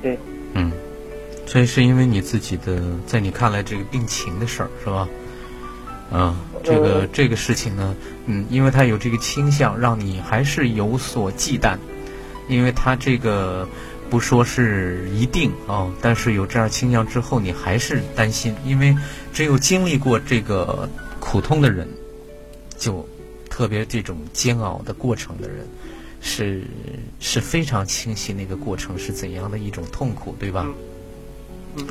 [0.00, 0.16] 对
[0.54, 0.72] 嗯，
[1.44, 5.06] 所以是因为你自己的在你看来这个病情的事儿是吧？
[6.10, 7.94] 啊，这个这个事情呢，
[8.26, 11.78] 嗯，因为他有这个倾向，让你还是有所忌惮，
[12.48, 13.68] 因为他这个。
[14.10, 18.92] 不说是一定啊，但是有这样倾向之后，你还是担心，因为
[19.32, 20.88] 只有经历过这个
[21.20, 21.86] 苦痛的人，
[22.76, 23.08] 就
[23.48, 25.64] 特别这种煎熬的过程的人，
[26.20, 26.64] 是
[27.20, 30.66] 是非常清晰那个过程是怎样的一种痛苦，对吧？
[31.76, 31.86] 嗯。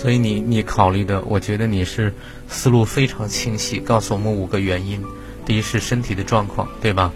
[0.00, 2.10] 所以你你考虑的，我觉得你是
[2.48, 5.04] 思路非常清晰，告诉我们五个原因：
[5.44, 7.12] 第一是身体的状况，对吧？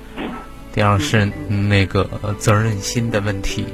[0.75, 2.07] 第二是那个
[2.39, 3.65] 责任心的问题。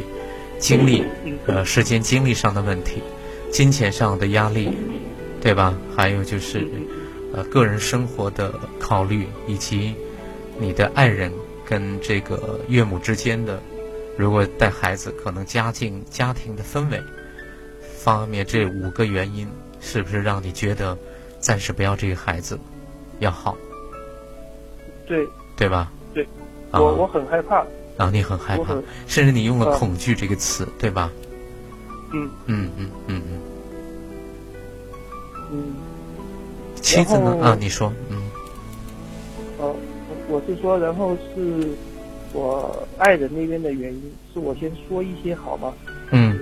[0.60, 1.02] 精力，
[1.46, 3.02] 呃，时间精力上的问题，
[3.50, 4.70] 金钱上的压力，
[5.40, 5.74] 对吧？
[5.96, 6.68] 还有就是，
[7.32, 9.92] 呃，个人生活的考虑，以及
[10.60, 11.32] 你的爱人
[11.64, 13.60] 跟这个岳母之间的，
[14.16, 17.00] 如果带孩子，可能家境家庭的氛围
[18.02, 19.46] 方面，这五个原因
[19.80, 20.96] 是不是让你觉得
[21.38, 22.58] 暂时不要这个孩子
[23.18, 23.54] 要好？
[25.06, 25.92] 对，对吧？
[26.14, 26.26] 对，
[26.72, 27.64] 我我很害怕。
[27.98, 28.74] 啊你很害怕，
[29.06, 31.10] 甚至你用了“恐惧”这个词，对吧？
[32.14, 33.40] 嗯嗯嗯嗯嗯。
[35.52, 35.74] 嗯。
[36.76, 37.36] 妻子呢？
[37.42, 38.22] 啊，你说，嗯。
[39.58, 39.76] 呃，
[40.28, 41.68] 我是说，然后是
[42.32, 45.74] 我爱人那边的原因，是我先说一些好吗？
[46.12, 46.39] 嗯。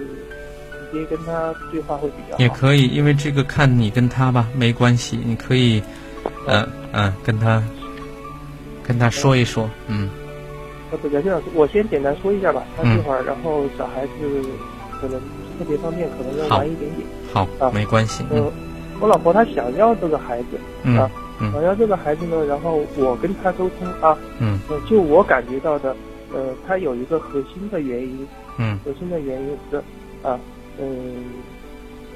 [0.93, 2.39] 直接跟他对话会比较好。
[2.39, 5.83] 也可以，因为这个看你跟他吧，没关系，你可以，
[6.47, 7.63] 嗯嗯，跟他
[8.87, 10.09] 跟他说一说，嗯。
[10.91, 12.63] 呃，不，杨老师，我先简单说一下吧。
[12.75, 14.13] 他这会儿，然后小孩子
[14.99, 15.21] 可能
[15.59, 17.07] 特别方面，可能要晚一点点。
[17.31, 18.25] 好啊，没关系。
[18.31, 18.51] 嗯，
[18.99, 20.59] 我老婆她想要这个孩子
[20.97, 21.11] 啊，
[21.53, 25.95] 想要这个孩子呢，然后我跟他沟通啊，嗯，就我感觉到的，
[26.33, 29.77] 呃，他有一个核心的原因，嗯，核心的原因是
[30.23, 30.41] 啊，
[30.81, 31.25] 嗯，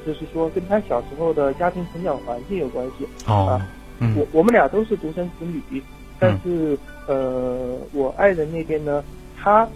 [0.07, 3.07] 就是说跟他小时候的家庭成长环境有关系。
[3.27, 3.61] 哦，
[3.99, 5.83] 嗯，我我们俩都是独生子女。
[6.19, 9.03] 但是，呃，我爱人那边呢，
[9.37, 9.69] 他，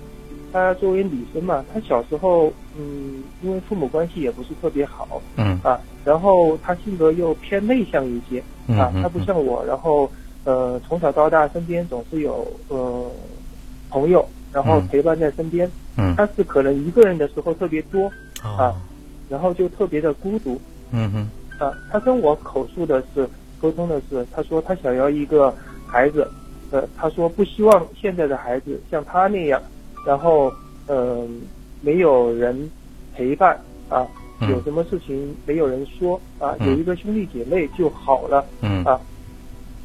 [0.52, 8.38] 他作为女生嘛，他小时候，嗯，因为父母关系也不是特别好，嗯，啊，然后他性格又偏内向一些，
[8.78, 10.08] 啊，他不像我，然后，
[10.44, 13.10] 呃，从小到大身边总是有呃
[13.90, 18.08] 朋友，然后陪伴在身边，嗯，他是可能一个人的时候特别多，
[18.58, 18.74] 啊，
[19.28, 20.60] 然后就特别的孤独，
[20.92, 23.28] 嗯哼，啊，他跟我口述的是，
[23.60, 25.54] 沟通的是，他说他想要一个。
[25.88, 26.28] 孩子，
[26.72, 29.62] 呃，他说不希望现在的孩子像他那样，
[30.04, 30.52] 然后，
[30.88, 31.40] 嗯，
[31.80, 32.68] 没有人
[33.14, 33.56] 陪伴
[33.88, 34.04] 啊，
[34.50, 38.82] 有什么事情没有人说啊，有一个兄弟姐妹就好了，嗯。
[38.84, 39.00] 啊，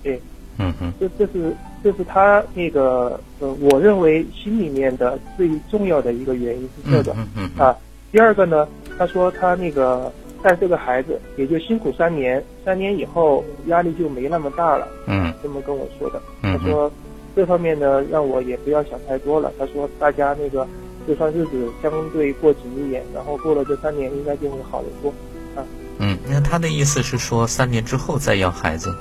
[0.01, 0.19] 对，
[0.57, 7.77] 嗯嗯，这这是这是他那个呃，我认为心里面的最重要的一个原因是这个，嗯嗯啊，
[8.11, 10.11] 第二个呢，他说他那个。
[10.43, 14.87] 带这个孩子也就辛苦三年，三年以后压力就没那么大了。
[15.05, 16.19] 嗯，这么跟我说的。
[16.41, 16.91] 他说
[17.35, 19.51] 这方面呢，让我也不要想太多了。
[19.59, 20.67] 他说大家那个
[21.07, 25.13] 就算日子相对过紧一点，然后过了这三年，应该就会好得多。
[25.55, 25.63] 啊，
[25.99, 28.91] 嗯，那他的意思是说三年之后再要孩子？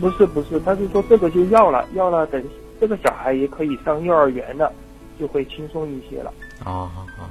[0.00, 2.44] 不是不是，他是说这个就要了，要了等
[2.80, 4.72] 这个小孩也可以上幼儿园了，
[5.20, 6.34] 就会轻松一些了。
[6.64, 7.30] 哦，好好。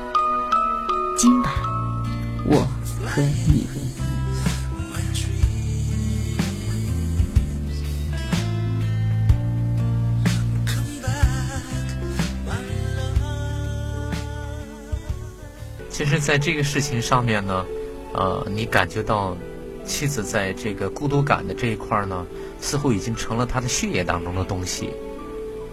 [16.31, 17.65] 在这个事情上面呢，
[18.13, 19.35] 呃，你感觉到
[19.83, 22.25] 妻子在这个孤独感的这一块呢，
[22.61, 24.91] 似乎已经成了他的血液当中的东西，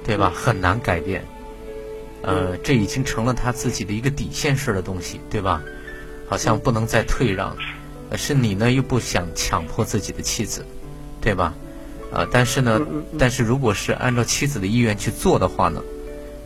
[0.05, 0.33] 对吧？
[0.35, 1.25] 很难改变。
[2.23, 5.63] 呃，这已经成了他自己的一个底线式的东西，对吧？
[6.29, 7.57] 好像不能再退让。
[8.17, 10.67] 是你呢，又不想强迫自己的妻子，
[11.21, 11.55] 对吧？
[12.11, 12.81] 呃，但是呢，
[13.17, 15.81] 但是如果是按照妻子的意愿去做的话呢，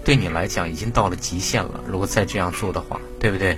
[0.05, 1.81] 对你来讲已经到了极限了。
[1.89, 3.01] 如果再这样做的话。
[3.19, 3.57] 对不对？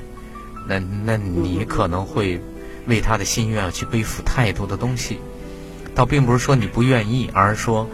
[0.66, 2.40] 那那你可能会
[2.86, 5.18] 为他的心愿去背负太多的东西，
[5.94, 7.88] 倒并不是说你不愿意，而是说，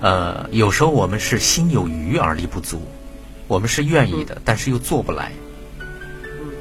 [0.00, 2.82] 呃，有时候我们是心有余而力不足，
[3.48, 5.32] 我们是愿意的，但是又做不来，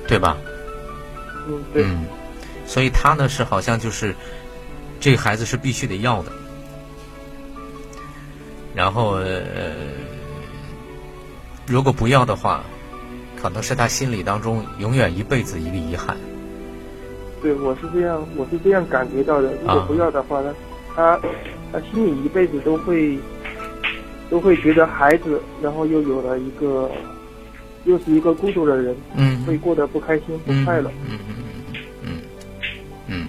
[0.08, 0.38] 对吧？
[1.48, 2.06] 嗯，嗯，
[2.66, 4.16] 所以他呢是好像就是
[5.00, 6.32] 这个孩子是必须得要的，
[8.74, 9.74] 然后呃，
[11.68, 12.64] 如果不要的话。
[13.42, 16.16] 可能是他心里当中永远一辈子一个遗憾。
[17.42, 19.52] 对，我是这样，我是这样感觉到的。
[19.64, 20.54] 如果不要的话呢，
[20.96, 21.20] 他
[21.74, 23.18] 他心里一辈子都会
[24.30, 26.92] 都会觉得孩子，然后又有了一个
[27.86, 30.92] 又是一个孤独的人，嗯，会过得不开心、不快乐。
[31.10, 31.36] 嗯嗯
[32.04, 32.22] 嗯嗯
[33.08, 33.28] 嗯。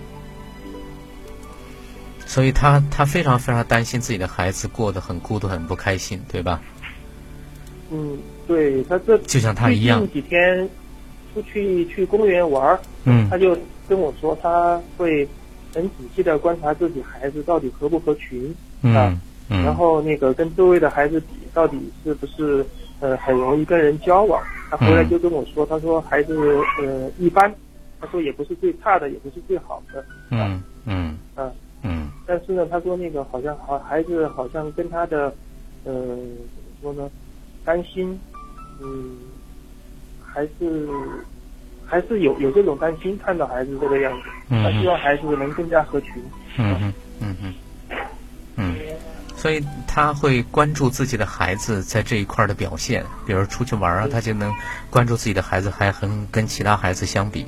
[2.27, 6.61] 所以他他非常非常担心自己的孩子过得很孤独、很不开心，对吧？
[7.91, 8.19] 嗯。
[8.47, 10.69] 对他这就像他一样，近几天
[11.33, 13.57] 出去去公园玩嗯，他就
[13.89, 15.27] 跟我说他会
[15.75, 22.65] 很仔细的观察自己孩子到底合不合群，嗯嗯，然后那个跟周围的孩子比，到底是不是
[23.01, 24.43] 呃很容易跟人交往？
[24.71, 26.35] 他回来就跟我说，他说孩子
[26.83, 27.53] 呃一般，
[28.01, 31.53] 他说也不是最差的，也不是最好的，嗯嗯嗯
[31.83, 35.27] 嗯，但是呢，他说那个好像好孩子好像跟他的
[35.85, 37.11] 呃怎么说呢，
[37.65, 38.19] 担心。
[38.81, 39.17] 嗯，
[40.25, 40.89] 还是
[41.87, 46.13] 还是有有这种担心，看到孩子这个样子，他希望孩子能更加合群。
[46.57, 47.55] 嗯嗯嗯嗯
[48.57, 48.77] 嗯，
[49.37, 54.53] 所以他会关注自己的孩子在这一块的表现，比如出去玩啊，他就能
[54.91, 57.47] 关注自己的孩子，还很跟其他孩子相比，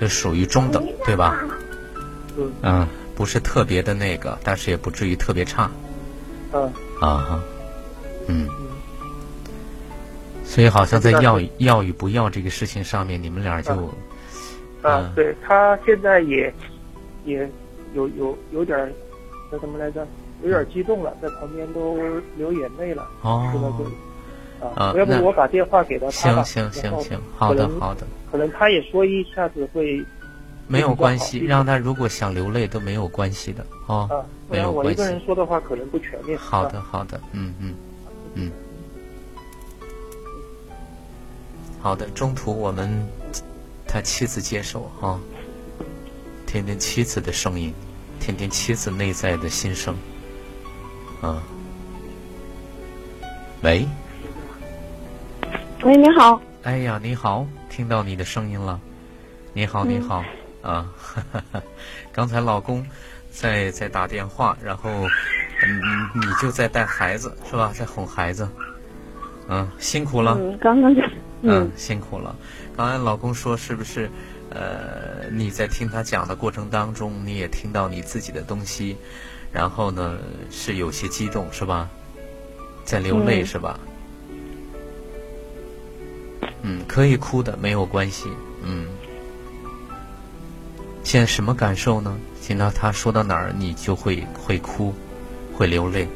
[0.00, 1.38] 就属于中等，对吧？
[2.36, 2.52] 嗯。
[2.62, 5.70] 嗯，不是特别的那个，但是也不至于特别差。
[6.52, 6.62] 嗯。
[7.00, 7.42] 啊哈。
[8.28, 8.48] 嗯。
[10.48, 13.70] 所以好像在要要与不要这个事情上面，你们俩就
[14.80, 16.52] 啊，对他现在也
[17.26, 17.46] 也
[17.92, 18.90] 有有有点
[19.52, 20.06] 叫什么来着？
[20.42, 21.98] 有点激动了，在旁边都
[22.36, 23.06] 流眼泪了。
[23.22, 23.44] 哦，
[24.74, 26.42] 啊，要不我把电话给到他吧？
[26.44, 28.06] 行行行行，好的好的。
[28.32, 30.02] 可能他也说一下子会
[30.66, 34.88] 没有关系，让他如果想流泪都没有关系的哦，没有关系。
[34.88, 36.38] 我一个人说的话可能不全面。
[36.38, 37.74] 好的好的，嗯嗯
[38.34, 38.50] 嗯。
[41.80, 42.90] 好的，中途我们
[43.86, 45.18] 他妻子接手哈，
[46.46, 47.72] 听听妻子的声音，
[48.20, 49.96] 听听妻子内在的心声，
[51.20, 51.42] 啊，
[53.62, 53.86] 喂，
[55.82, 58.78] 喂，你好，哎呀，你好，听到你的声音了，
[59.52, 60.22] 你好，你好，
[60.62, 60.92] 啊，
[62.12, 62.84] 刚才老公
[63.30, 64.90] 在在打电话，然后
[65.62, 68.48] 嗯，你就在带孩子是吧，在哄孩子，
[69.48, 70.92] 嗯，辛苦了，嗯，刚刚
[71.42, 71.48] 就。
[71.48, 72.34] 嗯，辛苦了。
[72.76, 74.10] 刚才老公说，是不是？
[74.50, 78.96] 呃，你在听他讲的过程当中，你也听到你自己的东西，
[79.52, 80.16] 然后呢，
[80.50, 81.88] 是有些激动，是吧？
[82.82, 83.78] 在流泪，是吧？
[86.62, 88.30] 嗯，可以哭的，没有关系。
[88.62, 88.86] 嗯，
[91.04, 92.18] 现在什么感受呢？
[92.40, 94.94] 听到他说到哪儿，你就会会哭，
[95.54, 96.08] 会流泪。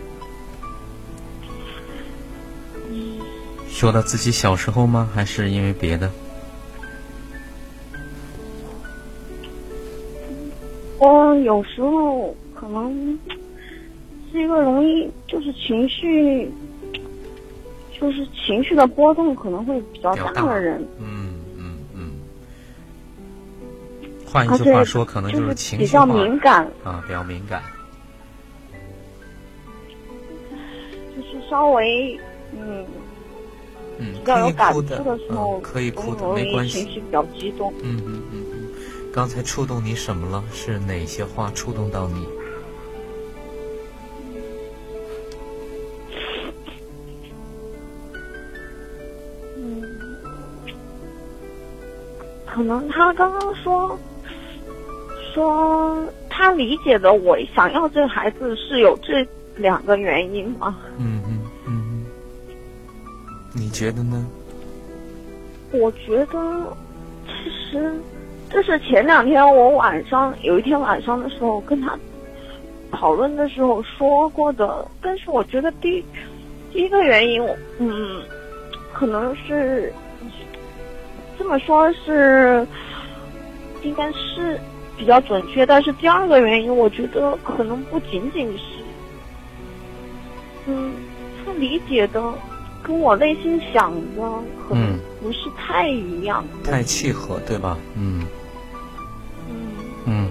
[3.72, 5.08] 说到自己小时候吗？
[5.12, 6.08] 还是因为别的？
[11.00, 13.18] 我有时候可能
[14.30, 16.48] 是一个容易就是情绪，
[17.98, 20.80] 就是情绪的波动可能会比较大的人。
[21.00, 22.12] 嗯嗯嗯。
[24.24, 27.60] 换一句话说，可能就是情绪比较敏感啊，比较敏感。
[31.16, 32.16] 就是稍微
[32.52, 32.86] 嗯。
[34.02, 36.82] 嗯，比较有感触的时候，可以哭的，没关系。
[36.82, 37.72] 情绪比较激动。
[37.82, 38.68] 嗯嗯嗯嗯，
[39.12, 40.42] 刚才触动你什么了？
[40.52, 42.26] 是哪些话触动到你？
[49.56, 49.82] 嗯，
[52.44, 53.96] 可能他刚刚说
[55.32, 59.24] 说他理解的我想要这个孩子是有这
[59.56, 60.76] 两个原因吗？
[60.98, 61.21] 嗯
[63.72, 64.24] 觉得呢？
[65.72, 66.76] 我觉得，
[67.26, 67.98] 其实
[68.50, 71.98] 这是前两天我晚上有一天晚上的时候跟他
[72.90, 74.86] 讨论的时候说过的。
[75.00, 76.04] 但是我觉得第
[76.70, 77.42] 第一个原因，
[77.78, 78.20] 嗯，
[78.92, 79.90] 可能是
[81.38, 82.66] 这么说，是
[83.82, 84.60] 应该是
[84.98, 85.64] 比较准确。
[85.64, 88.64] 但是第二个原因，我觉得可能不仅仅是，
[90.66, 90.92] 嗯，
[91.42, 92.22] 他理解的。
[92.82, 94.22] 跟我内心想的
[94.68, 97.78] 可能不是太一样，太契合，对吧？
[97.96, 98.24] 嗯
[99.48, 99.56] 嗯
[100.06, 100.28] 嗯。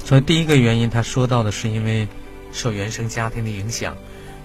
[0.00, 2.06] 所以第一个原因，他说到的是因为
[2.52, 3.96] 受原生家庭的影响，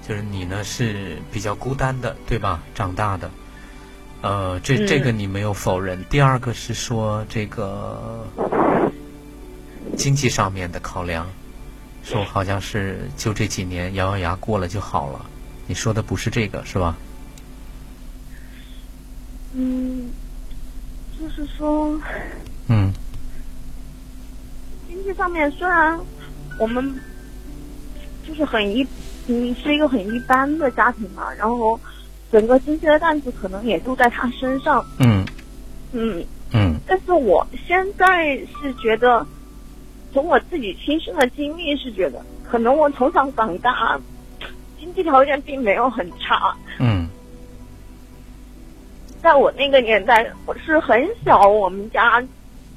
[0.08, 2.62] 就是你呢是比较孤单的，对吧？
[2.74, 3.32] 长大的，
[4.22, 6.04] 呃，这这个你没有否认。
[6.10, 8.26] 第二个是说这个
[9.98, 11.28] 经济上面的考量。
[12.04, 15.26] 说好像是就这几年咬咬牙过了就好了，
[15.68, 16.96] 你说的不是这个是吧？
[19.54, 20.10] 嗯，
[21.20, 22.00] 就是说，
[22.68, 22.92] 嗯，
[24.88, 26.00] 经济上面虽然
[26.58, 27.00] 我们
[28.28, 28.86] 就是很一，
[29.28, 31.80] 嗯，是一个很一般的家庭嘛，然后
[32.32, 34.86] 整个经济的担子可能也都在他身上。
[35.00, 35.26] 嗯
[35.92, 39.26] 嗯嗯，但是我现在是觉得。
[40.12, 44.00] 从我自己亲身的经历是觉得，可能我从小长大，
[44.80, 46.56] 经济条件并没有很差。
[46.80, 47.08] 嗯，
[49.22, 52.24] 在我那个年代，我是很小，我们家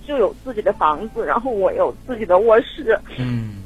[0.06, 2.98] 就有自己的房子，然后我有自己的卧室。
[3.16, 3.62] 嗯。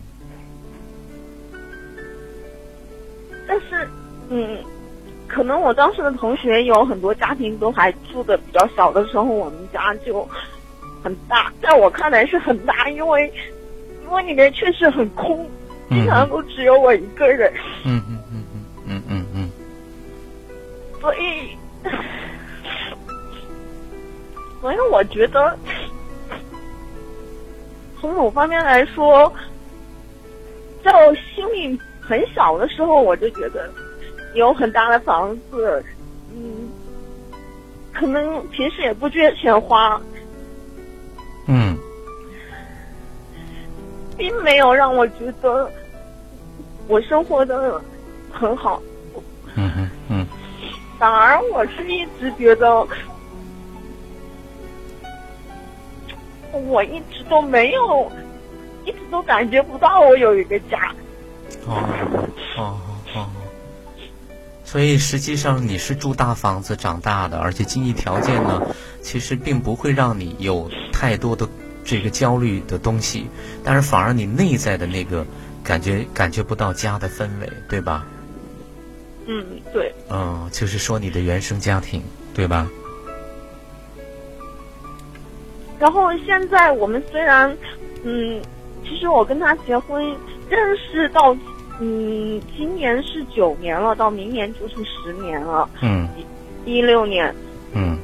[3.49, 3.89] 但是，
[4.29, 4.59] 嗯，
[5.27, 10.29] 可能我当时的同学有很多家庭都还住的比较小的时候，我们家就
[11.03, 13.33] 很大，在我看来是很大，因为。
[14.07, 15.49] 因为里面确实很空，
[15.89, 17.53] 经常都只有我一个人。
[17.85, 19.51] 嗯嗯嗯嗯嗯嗯嗯。
[21.01, 21.57] 所以，
[24.61, 25.59] 所以我觉得，
[28.01, 29.33] 从某方面来说，
[30.85, 33.69] 在我心里很小的时候，我就觉得
[34.35, 35.85] 有很大的房子，
[36.33, 36.69] 嗯，
[37.93, 40.01] 可能平时也不缺钱花。
[44.17, 45.71] 并没有让我觉得
[46.89, 47.81] 我生活的
[48.33, 48.83] 很好，
[49.55, 50.27] 嗯嗯嗯，
[50.99, 52.87] 反而我是一直觉得，
[56.53, 58.11] 我一直都没有，
[58.85, 60.95] 一直都感觉不到我有一个家。
[61.67, 61.83] 哦
[62.57, 62.79] 哦
[63.15, 63.27] 哦，
[64.65, 68.63] 所以实际上你是住大房子长大的，而且经济条件呢，
[69.03, 71.49] 其实并不会让你有太多的。
[71.87, 73.27] 这个焦虑的东西，
[73.63, 75.25] 但是反而你内在的那个
[75.63, 78.05] 感觉感觉不到家的氛围，对吧？
[79.27, 79.95] 嗯，对。
[80.11, 82.03] 嗯，就是说你的原生家庭，
[82.35, 82.69] 对吧？
[85.79, 87.57] 然后现在我们虽然，
[88.03, 88.43] 嗯，
[88.83, 90.05] 其实我跟他结婚
[90.49, 91.37] 认识到，
[91.79, 95.69] 嗯，今年是九年了，到明年就是十年了。
[95.83, 96.09] 嗯。
[96.65, 97.33] 一六年。
[97.75, 97.97] 嗯。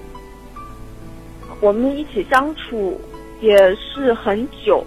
[1.61, 3.01] 我们一起相处。
[3.43, 4.82] 也是很久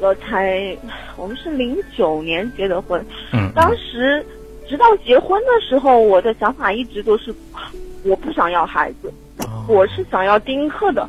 [0.00, 0.76] 了才，
[1.16, 3.04] 我们是零九年结的婚。
[3.32, 3.50] 嗯。
[3.54, 4.24] 当时
[4.68, 7.34] 直到结婚的时候，我的想法一直都是，
[8.04, 9.10] 我不想要孩子，
[9.66, 11.08] 我是想要丁克的。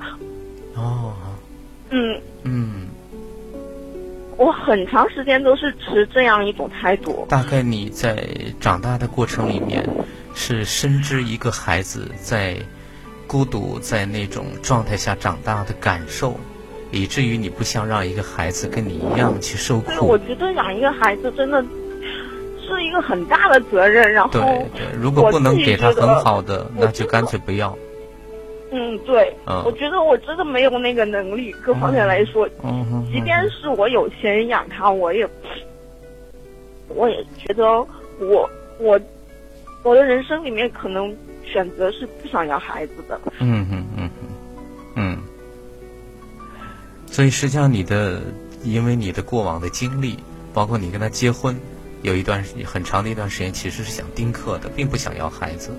[0.75, 1.13] 哦。
[1.89, 2.19] 嗯。
[2.43, 2.88] 嗯。
[4.38, 7.25] 我很长时间都是持这样一种态度。
[7.27, 8.25] 大概你在
[8.61, 9.83] 长大的过程里面，
[10.35, 12.55] 是深知一个孩子在
[13.25, 16.39] 孤独在那种状态下长大的感受。
[16.91, 20.07] 以至于你不想让一个孩子跟你一样去受苦。
[20.07, 21.63] 我觉得养一个孩子真的
[22.61, 24.11] 是一个很大的责任。
[24.11, 24.41] 然后，对
[24.75, 27.77] 对，如果不能给他很好的，那就干脆不要。
[28.71, 29.33] 嗯，对，
[29.65, 35.25] 我觉得我真的没有那个能力，各方面来说，嗯即便是我有钱养他，我也，
[36.89, 37.63] 我也觉得
[38.19, 38.99] 我我
[39.83, 41.15] 我的人生里面可能
[41.45, 43.17] 选择是不想要孩子的。
[43.39, 44.09] 嗯嗯嗯
[44.95, 45.17] 嗯。
[47.18, 48.22] 所以实际上，你的
[48.63, 50.20] 因为你的过往的经历，
[50.53, 51.59] 包括你跟他结婚，
[52.03, 55.72] 有一段很长的一段时间，其实是想丁克的，并不想要孩子。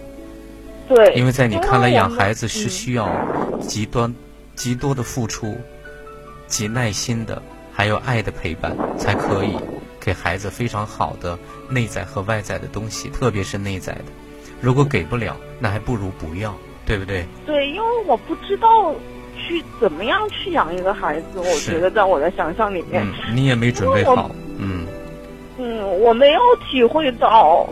[0.88, 1.14] 对。
[1.14, 3.08] 因为在你看来，养孩子是需要
[3.60, 4.12] 极端、
[4.56, 5.56] 极多的付出、
[6.48, 7.40] 极耐心的，
[7.72, 9.54] 还有爱的陪伴，才可以
[10.00, 11.38] 给孩子非常好的
[11.70, 14.06] 内在和外在的东西，特别是内在的。
[14.60, 16.52] 如果给不了，那还不如不要，
[16.84, 17.24] 对不对？
[17.46, 18.92] 对，因为我不知道。
[19.38, 21.38] 去怎么样去养一个孩子？
[21.38, 24.30] 我觉得在我的想象里面，你也没准备好。
[24.58, 24.86] 嗯
[25.56, 27.66] 嗯，我没有体会到，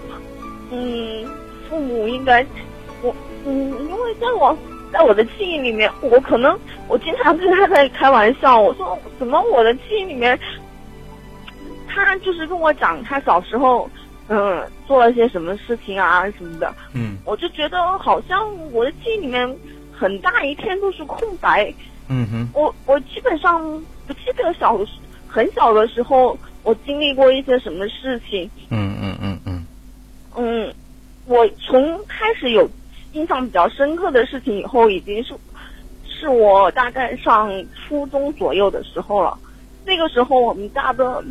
[0.70, 1.24] 嗯，
[1.68, 2.44] 父母应该，
[3.02, 3.14] 我
[3.44, 3.52] 嗯，
[3.88, 4.56] 因为在我
[4.92, 6.58] 在我的记忆里面，我可能
[6.88, 10.38] 我经常跟他在开玩笑，我说怎么我的记忆里面，
[11.86, 13.88] 他就是跟我讲他小时候
[14.28, 16.74] 嗯做了些什么事情啊什么的。
[16.94, 19.56] 嗯，我就觉得好像我的记忆里面。
[19.96, 21.72] 很大一片都是空白。
[22.08, 22.48] 嗯哼。
[22.52, 23.60] 我我基本上
[24.06, 24.78] 不记得小
[25.26, 28.48] 很小的时候，我经历过一些什么事情。
[28.70, 29.66] 嗯嗯嗯嗯。
[30.36, 30.74] 嗯，
[31.26, 32.68] 我从开始有
[33.12, 35.34] 印象比较深刻的事情以后，已经是
[36.06, 39.36] 是我大概上初中左右的时候了。
[39.84, 41.22] 那个时候我们家的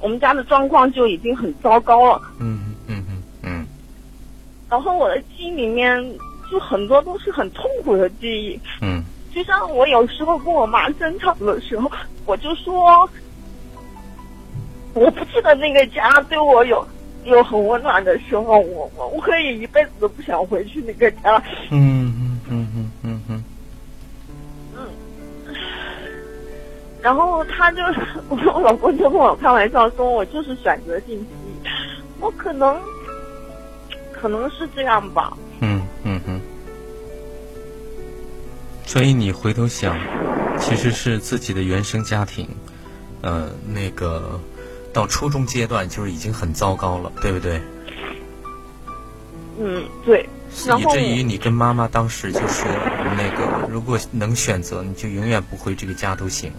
[0.00, 2.20] 我们家的状况就已经很糟糕了。
[2.38, 3.66] 嗯嗯嗯嗯。
[4.68, 5.98] 然后我的记忆里面
[6.50, 8.60] 就很多都是很痛苦的记忆。
[8.80, 9.02] 嗯。
[9.34, 11.90] 就像我有时候跟我妈争吵的时候，
[12.24, 13.06] 我就说，
[14.94, 16.86] 我不记得那个家对我有
[17.24, 21.36] 有很温暖的时候，我我我可以一辈子都不想回去那个家。
[21.70, 23.44] 嗯嗯嗯嗯嗯嗯。
[24.74, 24.88] 嗯。
[27.02, 27.82] 然后他就，
[28.30, 31.68] 我老公就跟我开玩笑说，我就是选择性记忆，
[32.20, 32.74] 我可能
[34.12, 35.36] 可能是这样吧。
[35.60, 36.40] 嗯嗯哼。
[38.86, 39.98] 所以你回头想，
[40.60, 42.48] 其实是自己的原生家庭，
[43.20, 44.40] 呃，那个
[44.92, 47.60] 到初中阶段就是已经很糟糕了，对不对？
[49.58, 50.24] 嗯，对。
[50.78, 52.66] 以至于你跟妈妈当时就说，
[53.16, 56.52] 那个如果能选择，你就永远不回这个家都行。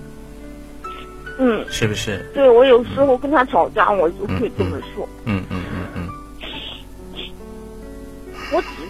[1.40, 1.66] 嗯。
[1.72, 2.30] 是不是？
[2.34, 5.08] 对，我有时候跟他吵架，我就会这么说。
[5.24, 6.07] 嗯嗯嗯嗯。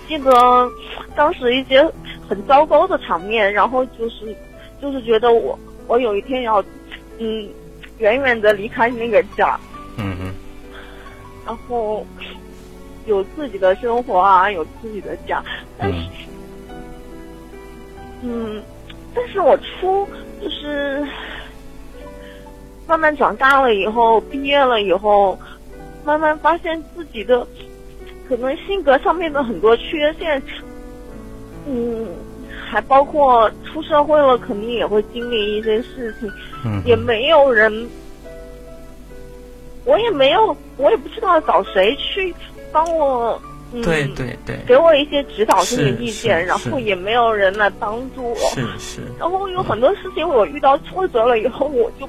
[0.08, 0.32] 记得
[1.16, 1.86] 当时一些。
[2.30, 4.36] 很糟糕的场面，然后就是，
[4.82, 6.62] 就是觉得我我有一天要，
[7.20, 7.48] 嗯，
[8.00, 9.58] 远远的离开那个家，
[9.98, 10.34] 嗯嗯，
[11.46, 12.06] 然后
[13.06, 15.42] 有自己的生活啊，有自己的家，
[15.78, 15.98] 但是，
[18.24, 18.62] 嗯，
[19.16, 20.06] 但是我出
[20.42, 21.08] 就是
[22.86, 25.40] 慢慢长大了以后，毕业了以后，
[26.04, 27.48] 慢慢发现自己的
[28.28, 30.42] 可能性格上面的很多缺陷。
[31.70, 32.08] 嗯，
[32.70, 36.32] 还包括出社会了，肯定也会经历一些事情，
[36.86, 37.88] 也没有人，
[39.84, 42.34] 我也没有，我也不知道找谁去
[42.72, 43.42] 帮我，
[43.84, 52.08] 对对对，给我一些指导性的意见，然后也没有人来帮助我，是是，然后有很多事情我遇到挫折了以后，我就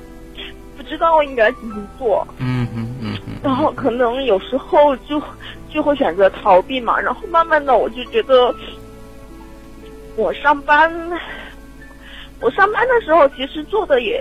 [0.76, 5.20] 不知道应该怎么做，嗯嗯嗯嗯，然后可能有时候就
[5.72, 8.54] 就会选择逃避嘛，然后慢慢的我就觉得。
[10.16, 10.92] 我上班，
[12.40, 14.20] 我上班的时候其实做的也，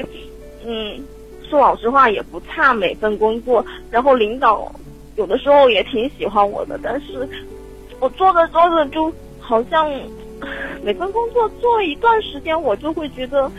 [0.63, 1.03] 嗯，
[1.49, 3.65] 说老实话也不差每份工作。
[3.89, 4.71] 然后领导
[5.15, 7.27] 有的时候也挺喜欢我的，但是
[7.99, 9.91] 我做着做着就好像
[10.83, 13.51] 每份工作做一段时间，我就会觉得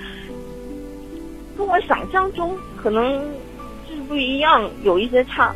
[1.57, 3.21] 跟我想象中可能
[3.89, 5.53] 就是不一样，有一些差，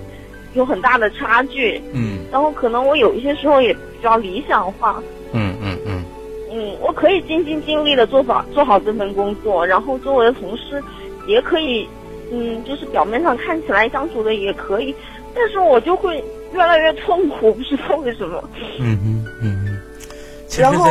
[0.55, 1.81] 有很大的差距。
[1.93, 2.19] 嗯。
[2.31, 5.03] 然后可能我有一些时候也比较理想化。
[5.33, 6.05] 嗯嗯嗯。
[6.55, 10.83] 嗯，我可以尽心尽力的做好做好这份工作，然后周围的同事
[11.27, 11.89] 也可以，
[12.31, 14.95] 嗯，就是表面上看起来相处的也可以，
[15.35, 16.23] 但是我就会
[16.53, 18.43] 越来越痛苦，不知道为什么。
[18.79, 19.81] 嗯嗯嗯。
[20.59, 20.87] 然后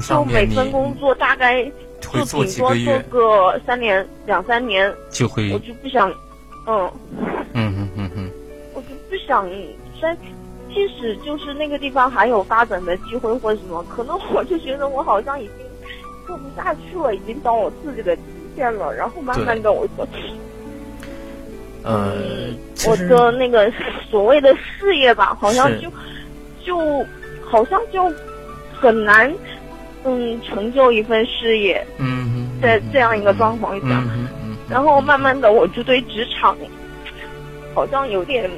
[0.00, 1.64] 就每份工作大概
[2.00, 6.12] 就顶多做个三年两三年，就会我就不想，
[6.66, 6.92] 嗯。
[9.26, 9.48] 想
[10.00, 10.16] 再。
[10.74, 15.64] 即使就是那个地方还有发展的机会或者什么，可能我就觉得我好像已经
[16.26, 18.22] 做不下去了，已经到我自己的极
[18.54, 18.92] 限了。
[18.92, 20.06] 然后慢慢的，我就，
[21.82, 22.12] 呃，
[22.86, 23.72] 我的那个
[24.10, 25.90] 所谓的事业吧，好像就
[26.62, 27.06] 就
[27.42, 28.12] 好像就
[28.78, 29.32] 很难，
[30.04, 31.86] 嗯，成就一份事业。
[31.98, 34.02] 嗯在这样一个状况下，
[34.68, 36.54] 然后慢慢的，我就对职场
[37.72, 38.50] 好像有点，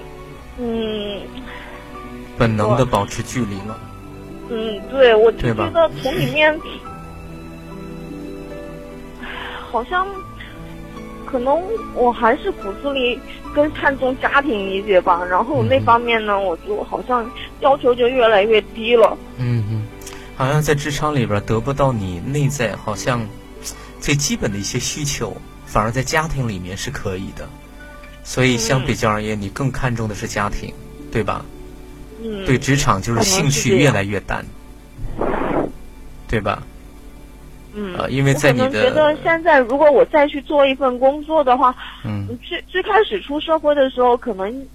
[0.59, 1.21] 嗯。
[2.37, 3.79] 本能的保持距离了。
[4.49, 6.59] 嗯，对，我就觉得从里面，
[9.71, 10.07] 好像
[11.27, 11.61] 可能
[11.95, 13.19] 我还是骨子里
[13.53, 15.25] 更看重家庭一些吧。
[15.25, 17.29] 然后那方面呢，我就好像
[17.61, 19.19] 要求就越来越低了。
[19.37, 19.83] 嗯嗯，
[20.37, 23.21] 好像在职场里边得不到你内在好像
[24.01, 25.37] 最基本的一些需求，
[25.67, 27.49] 反而在家庭里面是可以的。
[28.29, 30.71] 所以相比较而言，你更看重的是家庭，
[31.11, 31.43] 对吧？
[32.45, 34.45] 对职场就是兴趣越来越淡，
[36.29, 36.63] 对吧？
[37.73, 41.75] 嗯，呃，因为在你的觉得现在如果我再去做一份工作的话，
[42.05, 44.67] 嗯，最最开始出社会的时候，可能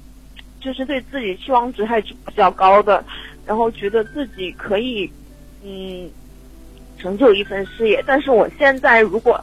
[0.60, 3.06] 就是对自己期望值还是比较高的，
[3.46, 5.08] 然后觉得自己可以
[5.64, 6.10] 嗯
[6.98, 8.04] 成就一份事业。
[8.08, 9.40] 但是我现在如果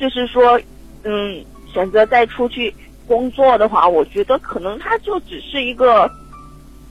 [0.00, 0.60] 就是说
[1.04, 2.74] 嗯选择再出去
[3.06, 6.10] 工作的话，我觉得可能它就只是一个。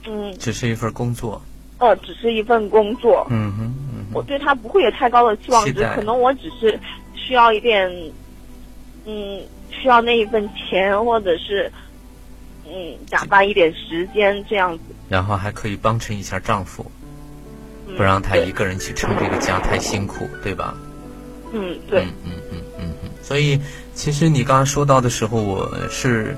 [0.08, 1.42] 嗯，只是一份工作。
[1.78, 3.26] 呃，只是一份工作。
[3.28, 3.74] 嗯哼，
[4.14, 6.78] 我对他不会有太高的期望值，可能我只是
[7.14, 7.90] 需要一点，
[9.04, 11.70] 嗯，需要那一份钱，或者是
[12.66, 14.84] 嗯，打发一点时间这样子。
[15.08, 16.86] 然后还可以帮衬一下丈夫，
[17.96, 20.74] 不让他一个人去撑这个家太辛苦，对吧？
[21.52, 22.02] 嗯，对。
[22.02, 23.10] 嗯嗯嗯嗯嗯。
[23.22, 23.60] 所以，
[23.96, 26.36] 其实你刚刚说到的时候，我是。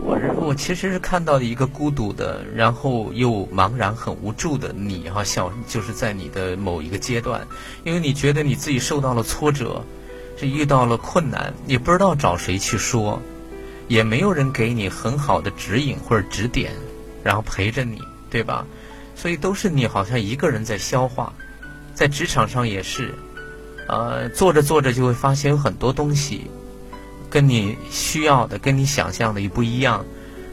[0.00, 7.46] 我是我其实是看到一个孤独的，然后又茫然、很无助的你哈，小就是在你的某一个阶段，
[7.84, 9.82] 因为你觉得你自己受到了挫折，
[10.36, 13.22] 是遇到了困难，也不知道找谁去说，
[13.86, 16.72] 也没有人给你很好的指引或者指点，
[17.22, 18.66] 然后陪着你，对吧？
[19.14, 21.32] 所以都是你好像一个人在消化，
[21.94, 23.14] 在职场上也是，
[23.88, 26.50] 呃，做着做着就会发现有很多东西。
[27.34, 30.04] 跟你需要的、跟你想象的也不一样，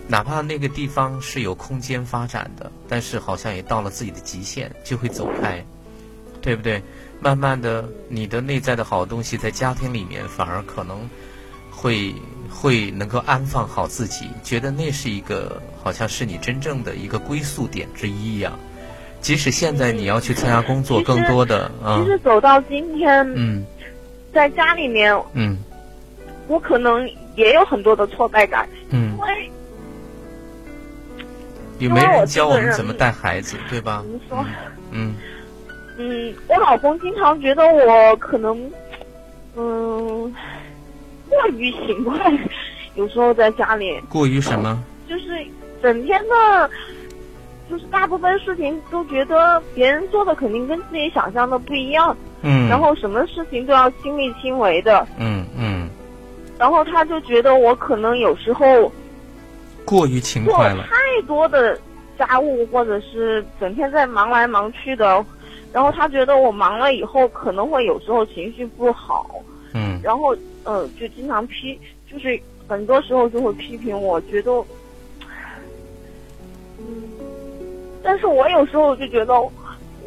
[0.07, 5.63] 哪怕那个地方是有空间发展的，但是好像也到了自己的极限，就会走开，
[6.41, 6.81] 对不对？
[7.19, 11.07] 慢慢的，你的内在的好东西在家庭里面反而可能
[11.69, 12.15] 会
[12.49, 18.57] 会能够安放好自己，觉得那是一个好像是你真正的一个归宿点之一一样。
[19.21, 23.63] 即使现在你要去参加工作，更多的啊，其实走到今天，嗯，
[24.33, 25.55] 在家里面，嗯。
[26.47, 29.49] 我可能也有很多的挫败感，嗯，因为
[31.79, 34.03] 也没人教我们怎么带孩子，对吧？
[34.91, 35.13] 嗯。
[35.97, 38.57] 嗯，我老公经常觉得我可能，
[39.55, 40.33] 嗯，
[41.29, 42.17] 过于勤快，
[42.95, 43.99] 有时候在家里。
[44.09, 44.83] 过于什么？
[45.07, 45.45] 就是
[45.81, 46.69] 整天的，
[47.69, 55.70] 就是大部分事情都觉得别人做的肯定跟自己想象的不一样，嗯，然后什么事情都要亲力亲为的，嗯嗯。
[56.61, 58.91] 然后他就觉得我可能有时候
[59.83, 60.95] 过于勤快了，太
[61.25, 61.75] 多的
[62.19, 65.25] 家务或者是整天在忙来忙去的，
[65.73, 69.41] 然后他觉得我忙了以后可能会有时候情绪不好，
[69.73, 74.51] 嗯，然后呃就经常批，就是很多时候就会批评我，觉得，
[76.77, 76.85] 嗯，
[78.03, 79.33] 但是我有时候就觉得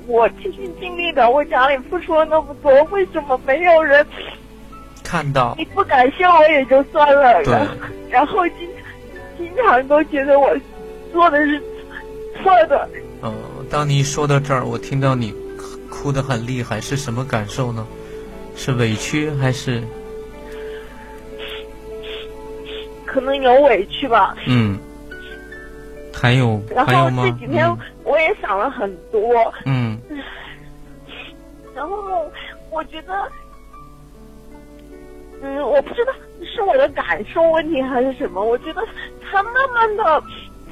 [0.07, 4.07] 我尽心尽力的为家里付出了那么多，为什么没有人？
[5.15, 7.77] 看到你不感谢我也就算了，然后
[8.11, 8.69] 然后经
[9.39, 10.53] 经常都觉得我
[11.13, 11.63] 做的是
[12.43, 12.91] 错的。
[13.23, 13.33] 嗯，
[13.71, 15.33] 当你说到这儿，我听到你
[15.89, 17.87] 哭的很厉害，是什么感受呢？
[18.57, 19.81] 是委屈还是？
[23.07, 24.35] 可能有委屈吧。
[24.49, 24.77] 嗯。
[26.13, 27.23] 还有还有吗？
[27.25, 27.65] 这几天
[28.03, 29.23] 我也想了很多。
[29.65, 29.97] 嗯。
[31.73, 31.97] 然后
[32.73, 33.13] 我觉得。
[35.47, 38.43] 嗯，我不知道是我的感受问题还是什么。
[38.43, 38.81] 我觉得
[39.21, 40.23] 他慢慢的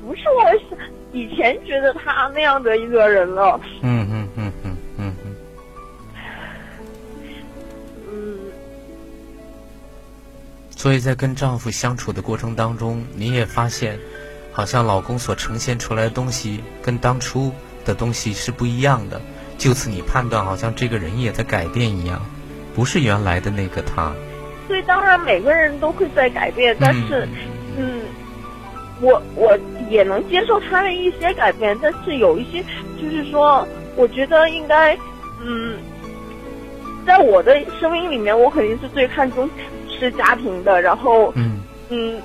[0.00, 0.78] 不是我
[1.12, 3.60] 以前觉得他那样的一个人了。
[3.82, 5.36] 嗯嗯嗯嗯嗯嗯。
[8.08, 8.38] 嗯。
[10.74, 13.98] 所以在跟丈夫相处的过程当中，你也发现，
[14.52, 17.52] 好像老公所呈现出来的东西跟当初
[17.84, 19.20] 的东西是不一样的。
[19.58, 22.22] 就此，你判断好像这个人也在改变一样，
[22.74, 24.14] 不是原来的那个他。
[24.72, 27.28] 所以，当然每个人都会在改变，但是，
[27.76, 28.00] 嗯，
[29.02, 29.54] 我我
[29.90, 32.64] 也能接受他的一些改变，但是有一些，
[32.98, 34.96] 就是说，我觉得应该，
[35.44, 35.76] 嗯，
[37.06, 39.46] 在我的生命里面，我肯定是最看重
[39.90, 41.60] 是家庭的，然后，嗯
[41.90, 42.18] 嗯，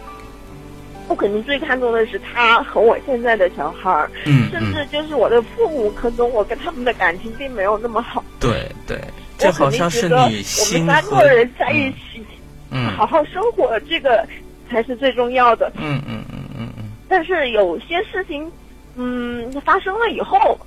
[1.09, 8.97] 我肯定最看重的是他和我现在的小孩儿，嗯，甚至就是我的父母，可能我跟他们的感情并没有那么好，对对。
[9.39, 12.25] 这好像是你心我们三个人在一起，
[12.71, 14.27] 嗯，好好生活，这个
[14.69, 15.71] 才是最重要的。
[15.77, 16.83] 嗯嗯嗯嗯嗯。
[17.07, 18.51] 但是有些事情，
[18.95, 20.57] 嗯，发生了以后，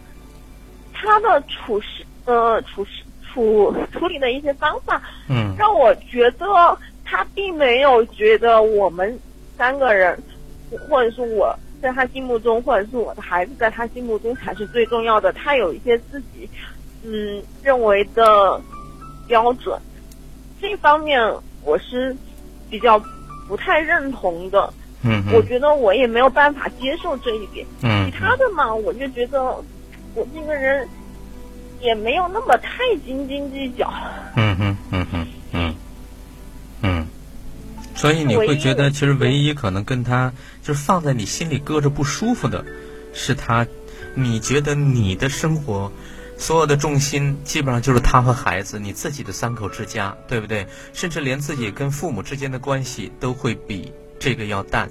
[0.93, 6.47] 他的处事呃处事处处理的一些方法，嗯，让我觉得
[7.05, 9.19] 他并没有觉得我们
[9.57, 10.19] 三个人，
[10.89, 15.33] 或者是我在他心目中，或者是我的孩子在他心目中才是最重要的。
[15.33, 16.49] 他有一些自己。
[17.03, 18.61] 嗯，认为的
[19.27, 19.81] 标准，
[20.61, 21.19] 这方面
[21.65, 22.17] 我是
[22.69, 23.03] 比较
[23.49, 24.73] 不太认同的。
[25.03, 27.67] 嗯，我觉得我也没有办法接受这一点。
[27.83, 29.43] 嗯，其他的嘛，我就觉得
[30.15, 30.87] 我这个人
[31.81, 33.91] 也没有那么太斤斤计较。
[34.37, 35.75] 嗯哼，嗯哼，嗯，
[36.83, 37.07] 嗯，
[37.95, 40.31] 所以你会觉得，其实唯一可能跟他
[40.63, 42.63] 就是放在你心里搁着不舒服的，
[43.15, 43.67] 是他，
[44.15, 45.91] 你觉得你的生活。
[46.41, 50.67] 所有的重心基本上就是他和孩子，你自己的三口之家，对不对？
[50.95, 54.91] 甚至连自己跟父母之间的关系都会比这个要淡，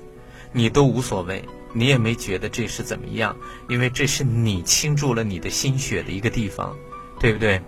[0.54, 1.44] 你都无所谓，
[1.74, 3.36] 你也没觉得这是怎么样，
[3.68, 6.76] 因为这是你倾注了你的心血的一个地方，
[7.20, 7.60] 对不对？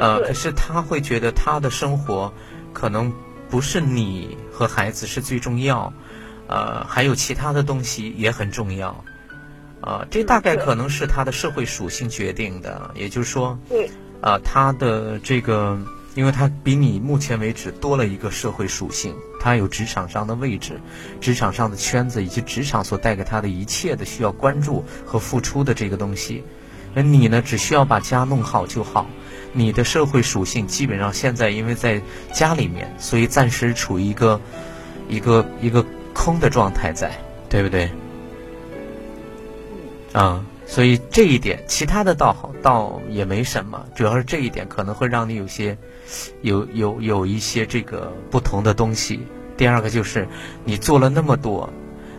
[0.00, 2.34] 呃，可是他会觉得他的生活
[2.72, 3.12] 可能
[3.48, 5.92] 不是你和孩子是最重要，
[6.48, 9.04] 呃，还有其他的东西也很重要，
[9.80, 15.78] 啊，这大概可能是他的社会属性决定的，也就是说，对，啊，他的这个，
[16.14, 20.80] 因为他比你目前为止多了一个社会属性，他有职场上的位置，
[21.20, 26.42] 职场上的圈子以及职场所带给他的一切的需要关注和付出的这个东西，
[26.94, 29.06] 而你呢，只需要把家弄好就好。
[29.52, 32.02] 你的社会属性基本上现在因为在
[32.32, 34.40] 家里面，所以暂时处于一个
[35.08, 37.16] 一个一个空的状态在，
[37.48, 37.90] 对不对？
[40.12, 45.76] 啊，所以这一点，其他的倒好，倒也没什么，主要是这一点可能会让你有些
[46.42, 49.20] 有有有一些这个不同的东西。
[49.56, 50.26] 第二个就是
[50.64, 51.68] 你做了那么多，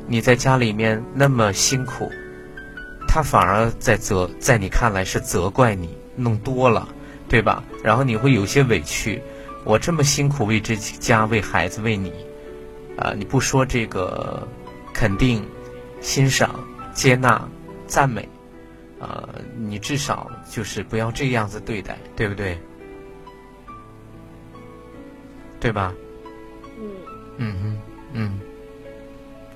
[0.07, 2.11] 你在家里面那么辛苦，
[3.07, 6.87] 他反而在责在你看来是责怪你弄多了。
[7.29, 7.63] 对吧？
[7.83, 9.21] 然后你会有些委屈，
[9.63, 12.11] 我这么辛苦为这家、为孩子、为你，
[12.97, 14.47] 啊，你不说这个
[14.95, 15.45] 肯定、
[16.01, 16.59] 欣赏、
[16.91, 17.47] 接纳、
[17.89, 18.25] 赞美，
[18.99, 19.27] 呃，
[19.57, 22.57] 你至少就是不要这样子对待，对不对？
[25.59, 25.93] 对吧？
[26.79, 26.89] 嗯。
[27.37, 27.81] 嗯嗯
[28.13, 28.39] 嗯。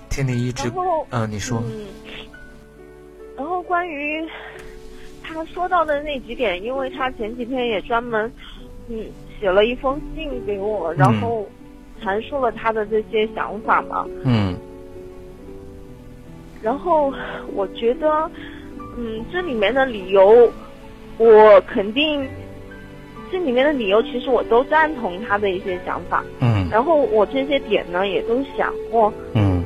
[0.10, 0.70] 听你一直，
[1.12, 1.64] 嗯，你说。
[1.66, 1.86] 嗯。
[3.38, 4.28] 然后关于。
[5.26, 8.30] 他说到的那几点，因为他前几天也专门，
[8.90, 9.06] 嗯，
[9.40, 11.48] 写了一封信给我，然后
[12.04, 14.06] 阐述了他的这些想法嘛。
[14.26, 14.54] 嗯。
[16.64, 17.14] 然后
[17.54, 18.32] 我觉得，
[18.98, 20.52] 嗯，这里面的理由，
[21.18, 22.26] 我肯定，
[23.32, 26.24] 这里面的理由其实我都赞同他的一些想法。
[26.40, 26.68] 嗯。
[26.72, 29.14] 然后我这些点呢，也都想过。
[29.34, 29.64] 嗯。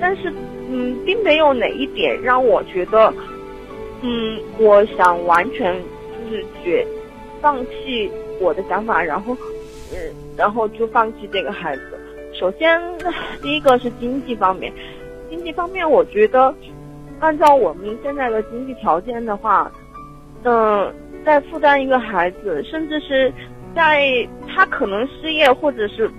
[0.00, 0.32] 但是，
[0.70, 3.12] 嗯，并没有哪一点让我觉得。
[4.04, 5.72] 嗯，我想完全
[6.28, 6.84] 就是决
[7.40, 8.10] 放弃
[8.40, 9.32] 我的想法，然后，
[9.92, 9.96] 嗯，
[10.36, 11.82] 然后就放弃这个孩子。
[12.34, 12.82] 首先，
[13.40, 14.72] 第一个是经济方面，
[15.32, 16.54] 经济方面，我觉得
[17.18, 19.72] 按照我们现在的经济条件的话，
[20.42, 20.92] 嗯，
[21.24, 23.32] 在负担一个孩子，甚至是
[23.74, 26.10] 在他可能失业或者是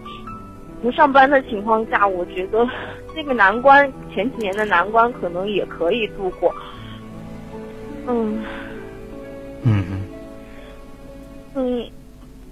[0.82, 2.68] 不上班的情况下，我觉得
[3.14, 6.52] 这个难关前几年的难关可能也可以度过。
[8.08, 8.44] 嗯，
[9.64, 9.86] 嗯。
[9.92, 10.02] 嗯，
[11.54, 11.88] 嗯，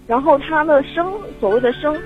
[0.06, 2.02] 然后他的生所谓的生，就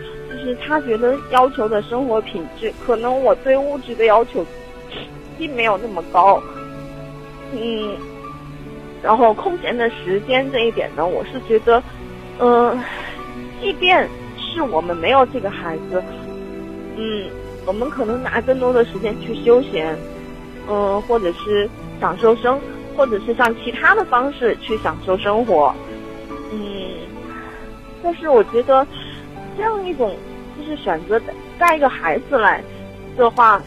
[0.46, 4.46] 是他觉得要求的生活品质，可能我对物质的要求
[5.38, 6.42] 并没有那么高，
[7.52, 7.98] 嗯，
[9.04, 11.84] 然后空闲的时间这一点呢，我是觉得，
[12.40, 12.80] 嗯，
[13.60, 16.02] 即便是我们没有这个孩子，
[16.96, 17.26] 嗯，
[17.66, 19.98] 我们可能拿更多的时间去休闲，
[20.70, 21.70] 嗯，或者是
[22.00, 22.58] 享受生。
[22.98, 25.76] 或者是像其他的方式去享受生活，
[26.54, 26.60] 嗯，
[28.02, 28.88] 但是我觉得
[29.58, 30.16] 这样一种
[30.58, 31.22] 就是选择
[31.60, 32.64] 带一个孩子来
[33.18, 33.62] 的话，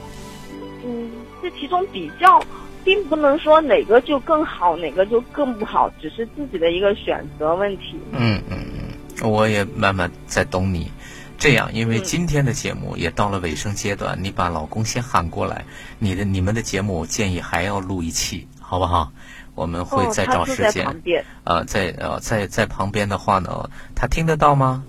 [0.84, 1.10] 嗯，
[1.42, 2.42] 这其中比较
[2.84, 7.98] 并不能说哪个就更好，哪个就更不好，只是自己的一个选择问题。
[8.12, 8.58] 嗯嗯
[9.20, 10.90] 嗯，我也慢慢在懂你。
[11.38, 15.64] 这样，因为今天的节目也到了尾声阶段，你把老公先喊过来，
[16.00, 18.48] 你的你们的节目建议还要录一期。
[18.60, 19.10] 好不好？
[19.54, 20.84] 我们会再找时间。
[21.42, 24.84] 啊，在呃，在在旁边的话呢，他听得到吗？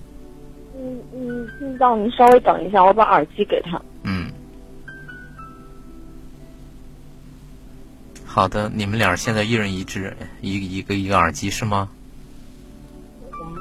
[1.61, 1.95] 嗯到。
[1.95, 3.81] 你稍微等一下，我把耳机给他。
[4.03, 4.31] 嗯。
[8.25, 11.89] 好的，你们俩现在一人一只，一一个一个耳机是吗？
[13.31, 13.55] 嗯，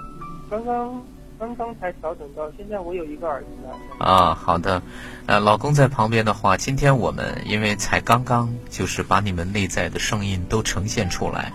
[0.50, 1.02] 刚刚。
[1.40, 4.04] 刚刚才调整到，现在我有一个耳机了。
[4.04, 4.82] 啊，好的，
[5.26, 11.52] 呃，老公在旁边的话，今天我们因为才刚刚就是把你们内在的声音都呈现出来，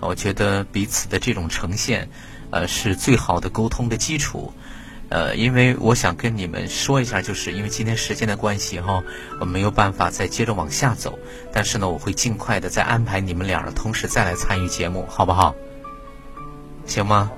[0.00, 2.06] 我觉得彼此的这种呈现，
[2.50, 4.52] 呃，是最好的沟通的基础。
[5.12, 9.04] 呃，因为我想跟你们说一下，就是因为今天时间的关系哈，
[9.40, 11.18] 我没有办法再接着往下走，
[11.52, 15.54] 但是呢，我会尽快的再安排你们俩的同时再来参与节目，好不好？
[16.86, 17.30] 行吗？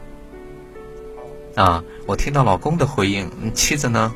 [1.56, 4.14] 啊，我听到老公的回应，妻子呢？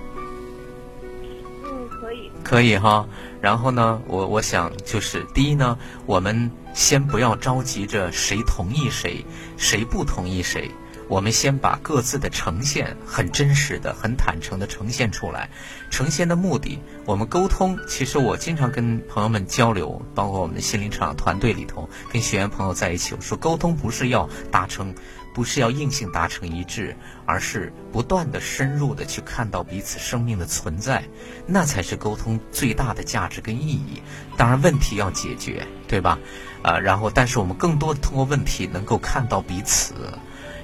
[1.65, 2.31] 嗯，可以。
[2.45, 3.09] 可以哈，
[3.41, 9.25] 然后呢，我我想就是第一呢，我们先不要着急着谁同意谁，
[9.57, 10.71] 谁不同意谁，
[11.09, 15.49] 我们先把各自的呈现很真实的、很坦诚的呈现出来。
[15.91, 17.79] 呈现的目的，我们沟通。
[17.89, 24.95] 其实我经常跟朋友们交流，包括我们的心灵成长团队里头，跟学员朋友在一起，我说沟通不是要达成。
[25.35, 31.05] 不是要硬性达成一致，而是不断的深入的去看到彼此生命的存在，
[31.47, 34.03] 那才是沟通最大的价值跟意义。
[34.37, 36.19] 当然，问题要解决，对吧？
[36.63, 39.95] 啊，然后，但是我们更多的通过问题能够看到彼此，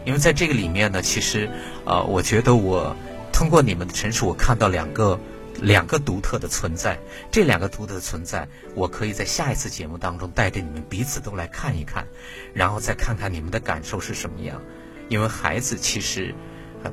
[0.04, 1.48] 因为在这个里面呢，其实，
[1.84, 2.94] 呃，我觉得我
[3.32, 5.18] 通过你们的陈述，我看到两个
[5.60, 6.98] 两个独特的存在。
[7.30, 12.06] 这两个独特的存在，我可以在下一次节目当中带着你们彼此都来看一看，
[12.52, 14.60] 然后再看看你们的感受是什么样。
[15.08, 16.34] 因为孩子其实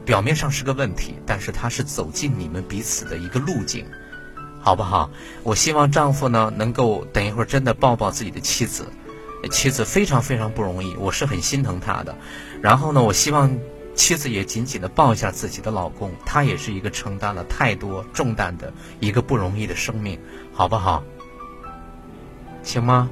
[0.06, 3.86] 表面上是个问题，但是他是走进你们彼此的一个路径，
[4.62, 5.12] 好不好？
[5.44, 8.86] 我希望丈夫呢能够等一会儿真的抱抱自己的妻子，
[9.50, 12.16] 妻子非常非常不容易，我是很心疼她的。
[12.62, 13.58] 然后呢，我希望。
[13.94, 18.72] 妻子也紧紧的抱一下自己的老公，他也是一个承担了太多重担的
[19.02, 20.18] 一个不容易的生命，
[20.54, 21.04] 好不好？
[22.64, 23.10] 行吗？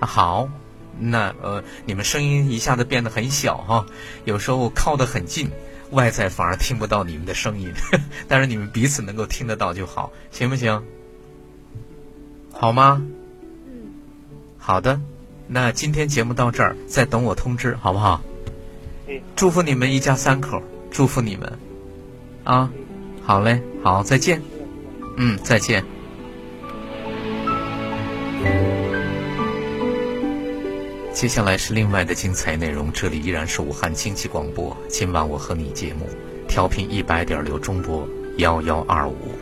[0.00, 0.06] 好。
[0.06, 0.48] 好，
[0.98, 3.86] 那呃，你们声音一下子变得很小哈，
[4.24, 5.48] 有时候靠得很近，
[5.92, 7.72] 外在反而听不到你们的声音，
[8.26, 10.84] 但是你们彼此能够听得到就好，行不行？
[12.52, 13.00] 好吗？
[14.62, 14.64] 嗯。
[14.64, 15.00] 好的，
[15.48, 18.22] 那今天节目到这儿，再等我通知，好不好？
[19.34, 21.58] 祝福你们一家三口，祝福你们，
[22.44, 22.70] 啊，
[23.22, 24.40] 好嘞，好，再见，
[25.16, 25.84] 嗯，再见。
[31.12, 36.08] 接下来是另外的精彩内容，这里依然是武汉经济广播，今晚我和你节目，
[36.48, 38.08] 调频一百点六中波
[38.38, 39.41] 幺幺二五。